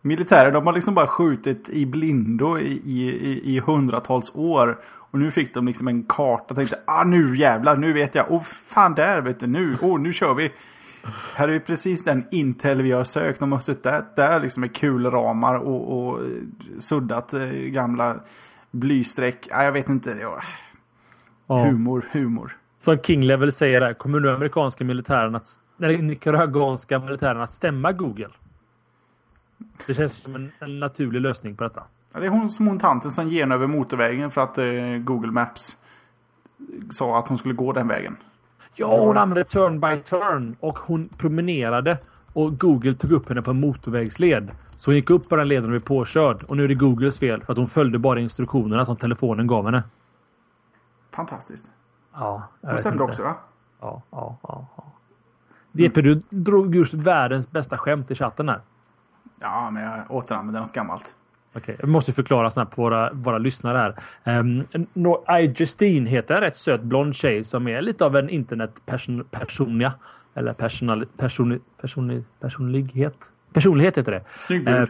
[0.09, 4.79] Militärer, de har liksom bara skjutit i blindo i, i, i hundratals år.
[5.11, 8.33] Och nu fick de liksom en karta och tänkte, ah nu jävlar, nu vet jag.
[8.33, 10.53] Oh fan där vet du, nu, oh nu kör vi.
[11.35, 13.41] Här är precis den Intel vi har sökt.
[13.41, 16.21] De har suttit där liksom med kulramar och, och
[16.79, 18.17] suddat eh, gamla
[18.71, 19.49] blystreck.
[19.51, 20.17] Ja, jag vet inte.
[20.21, 20.41] Ja.
[21.47, 22.57] Humor, humor.
[22.79, 25.47] Som King Level säger där, kommer nu amerikanska militären att,
[25.83, 28.29] eller nicaraguanska militären att stämma Google?
[29.87, 31.83] Det känns som en, en naturlig lösning på detta.
[32.13, 34.65] Ja, det är hon som hon tanten som gen över motorvägen för att eh,
[34.99, 35.77] Google Maps
[36.91, 38.17] sa att hon skulle gå den vägen.
[38.75, 41.99] Ja, hon använde turn by turn och hon promenerade
[42.33, 44.51] och Google tog upp henne på en motorvägsled.
[44.77, 46.43] Så hon gick upp på den leden och blev påkörd.
[46.43, 49.65] Och nu är det Googles fel för att hon följde bara instruktionerna som telefonen gav
[49.65, 49.83] henne.
[51.11, 51.71] Fantastiskt.
[52.15, 53.37] Ja, jag Det stämde också va?
[53.81, 54.67] Ja, ja, ja.
[54.77, 54.85] ja.
[55.73, 58.61] DP, du drog just världens bästa skämt i chatten här.
[59.41, 61.15] Ja, men jag återanvände något gammalt.
[61.55, 64.41] Okej, okay, måste förklara snabbt för våra, våra lyssnare här.
[64.41, 68.31] Um, ehm, I Justine heter en rätt söt blond tjej som är lite av en
[68.31, 69.93] internetpersonia.
[70.35, 73.33] Eller personal, person, person, personlighet.
[73.53, 74.25] Personlighet heter det.
[74.41, 74.77] Snygg brud.
[74.77, 74.89] Eh,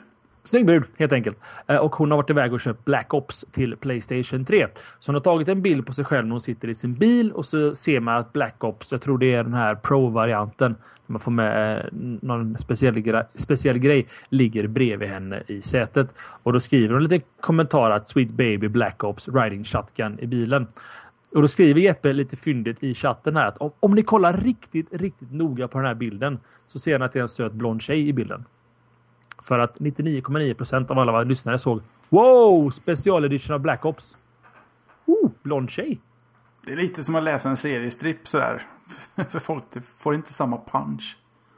[0.49, 1.38] snygg brud, helt enkelt.
[1.66, 4.66] Eh, och hon har varit iväg och köpt Black Ops till Playstation 3.
[4.99, 7.32] Så hon har tagit en bild på sig själv när hon sitter i sin bil
[7.32, 10.74] och så ser man att Black Ops, jag tror det är den här Pro-varianten,
[11.09, 11.85] man får med eh,
[12.20, 16.14] någon speciell, grej, speciell grej, ligger bredvid henne i sätet.
[16.43, 20.66] Och då skriver hon lite kommentar att Sweet Baby Black Ops Riding Shotgun i bilen.
[21.35, 24.86] Och då skriver Jeppe lite fyndigt i chatten här att om, om ni kollar riktigt,
[24.93, 27.82] riktigt noga på den här bilden så ser ni att det är en söt blond
[27.82, 28.44] tjej i bilden.
[29.43, 32.70] För att 99,9% av alla lyssnare såg Wow!
[32.70, 34.19] Specialedition av Black Ops.
[35.06, 36.01] Oh, blond tjej.
[36.66, 38.62] Det är lite som att läsa en seriestripp sådär.
[39.28, 39.65] För folk
[39.98, 41.16] får inte samma punch.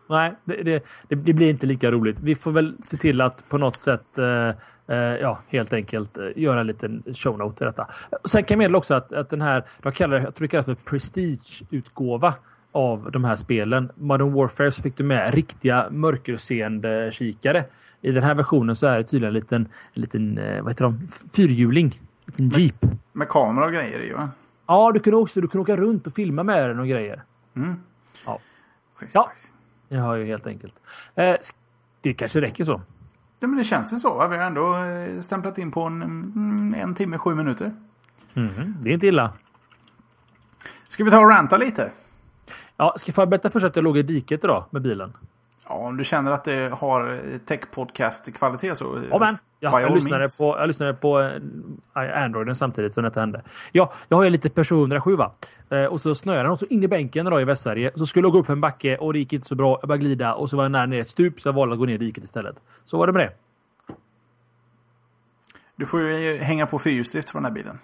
[0.09, 2.21] Nej, det, det, det, blir inte lika roligt.
[2.21, 4.49] Vi får väl se till att på något sätt eh,
[4.87, 7.87] eh, ja, helt enkelt eh, göra en liten shownote till detta.
[8.25, 10.67] Sen kan jag meddela också att, att den här, de kallar jag tror det kallas
[10.67, 12.35] för Prestige-utgåva
[12.73, 13.91] av de här spelen.
[13.97, 17.65] Modern Warfare så fick du med riktiga mörkerseende kikare.
[18.03, 20.85] I den här versionen så är det tydligen en liten, en liten eh, vad heter
[20.85, 21.09] de?
[21.33, 21.87] fyrhjuling.
[21.87, 22.83] En liten jeep.
[22.83, 24.31] Med, med kamera och grejer i va?
[24.67, 27.23] Ja, du kunde också du kunde åka runt och filma med den och grejer.
[27.57, 27.75] Mm.
[28.27, 28.39] Ja.
[28.99, 29.33] Crazy, Ja.
[29.89, 30.75] Jag har ju helt enkelt.
[31.15, 31.37] Eh,
[32.01, 32.81] det kanske räcker så.
[33.41, 34.15] Ja, men det känns ju så.
[34.15, 34.29] Va?
[34.29, 37.73] Vi har ändå eh, stämplat in på en, mm, en timme, sju minuter.
[38.35, 39.33] Mhm, Det är inte illa.
[40.89, 41.91] Ska vi ta och ranta lite?
[42.81, 45.13] Ja, ska jag berätta först att jag låg i diket idag med bilen?
[45.69, 48.97] Ja, om du känner att det har eh, tech-podcast-kvalitet så...
[48.97, 49.39] eh, Ja, men.
[49.59, 50.39] Ja, jag, lyssnade means.
[50.39, 53.43] på, jag lyssnade på eh, Androiden samtidigt som detta hände.
[53.73, 55.33] Ja, jag har ju lite Peugeot 107 va?
[55.71, 57.91] Eh, och så snöade den och så in i bänken idag i Västsverige.
[57.95, 59.79] Så skulle jag gå upp för en backe och det gick inte så bra.
[59.83, 61.79] Jag började glida och så var jag nära ner ett stup så jag valde att
[61.79, 62.57] gå ner i diket istället.
[62.85, 63.33] Så var det med det.
[65.77, 67.79] Du får ju hänga på fyrhjulsdrift på den här bilen.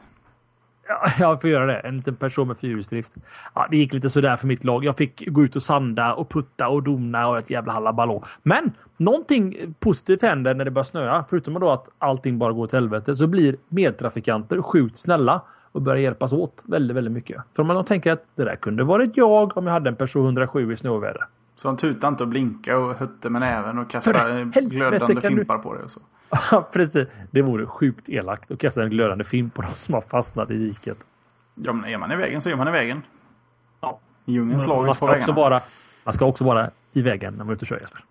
[0.89, 1.79] Ja, jag får göra det.
[1.79, 3.15] En liten person med fyrhjulsdrift.
[3.55, 4.85] Ja, det gick lite sådär för mitt lag.
[4.85, 8.25] Jag fick gå ut och sanda och putta och dona och ett jävla hallaballå.
[8.43, 11.25] Men någonting positivt händer när det börjar snöa.
[11.31, 15.43] Förutom då att allting bara går åt helvete så blir medtrafikanter sjukt snälla
[15.73, 17.43] och börjar hjälpas åt väldigt, väldigt mycket.
[17.57, 20.73] För man tänker att det där kunde varit jag om jag hade en person 107
[20.73, 21.27] i snöväder.
[21.57, 25.37] Så de tutade inte och blinkade och hötte med näven och kastade glödande kan du-
[25.39, 26.01] fimpar på det och så.
[26.51, 27.09] Ja, precis.
[27.31, 30.55] Det vore sjukt elakt att kasta en glödande fimp på de som har fastnat i
[30.57, 31.07] diket.
[31.55, 33.03] Ja, men är man i vägen så är man i vägen.
[33.81, 33.99] Ja.
[34.25, 35.33] Djungelns lag Man på också vägarna.
[35.33, 35.61] vara,
[36.05, 38.05] man ska också vara i vägen när man är ute och kör Jesper.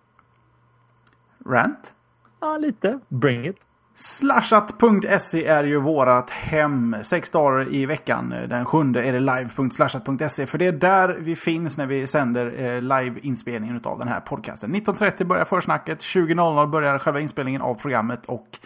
[1.46, 1.92] Rant?
[2.40, 3.00] Ja, lite.
[3.08, 3.56] Bring it.
[3.98, 6.96] Slashat.se är ju vårat hem.
[7.02, 8.34] Sex dagar i veckan.
[8.48, 10.46] Den sjunde är det live.slashat.se.
[10.46, 14.20] För det är där vi finns när vi sänder eh, liveinspelningen live-inspelningen av den här
[14.20, 14.74] podcasten.
[14.74, 16.00] 19.30 börjar försnacket.
[16.00, 18.26] 20.00 börjar själva inspelningen av programmet.
[18.26, 18.58] Och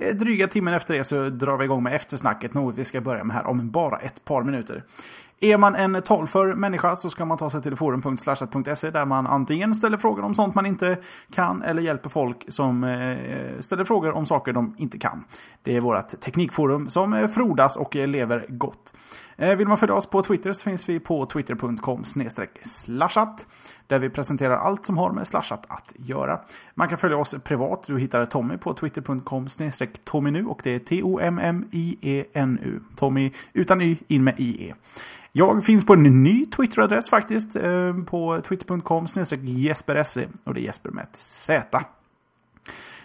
[0.00, 2.54] eh, dryga timmen efter det så drar vi igång med eftersnacket.
[2.54, 4.84] Något vi ska börja med här om bara ett par minuter.
[5.40, 9.74] Är man en talför människa så ska man ta sig till forum.slashat.se där man antingen
[9.74, 10.96] ställer frågor om sånt man inte
[11.32, 15.24] kan eller hjälper folk som eh, ställer frågor om saker de inte kan.
[15.62, 18.94] Det är vårt teknikforum som eh, frodas och eh, lever gott.
[19.38, 22.04] Vill man följa oss på Twitter så finns vi på twitter.com
[22.62, 23.46] slashat
[23.86, 26.40] där vi presenterar allt som har med slashat att göra.
[26.74, 27.84] Man kan följa oss privat.
[27.86, 29.48] Du hittar Tommy på twitter.com
[30.04, 32.80] tomminu och det är T-O-M-M-I-E-N-U.
[32.96, 34.74] Tommy utan Y, in med I-E.
[35.38, 37.56] Jag finns på en ny Twitter-adress faktiskt.
[37.56, 39.06] Eh, på twitter.com
[39.42, 41.84] jesperse och det är Jesper med ett Z.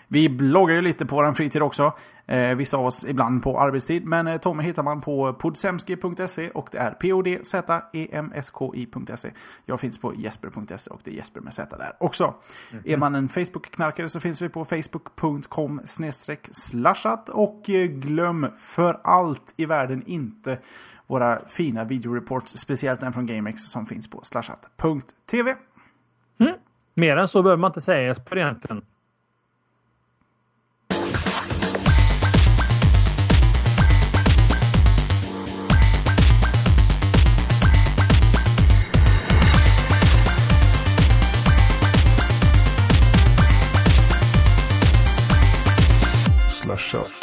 [0.08, 1.94] Vi bloggar ju lite på vår fritid också.
[2.26, 4.06] Eh, vissa av oss ibland på arbetstid.
[4.06, 6.96] Men eh, Tommy hittar man på podsemski.se och det är
[7.94, 8.08] E
[9.66, 12.34] Jag finns på jesper.se och det är Jesper med Z där också.
[12.86, 15.82] Är man en Facebook-knarkare så finns vi på facebook.com
[16.52, 20.58] slashat och eh, glöm för allt i världen inte
[21.12, 25.56] våra fina videoreports, speciellt den från GameX som finns på slashat.tv.
[26.40, 26.54] Mm.
[26.94, 28.82] Mer än så behöver man inte säga Jesper egentligen.
[46.50, 47.21] Slashat.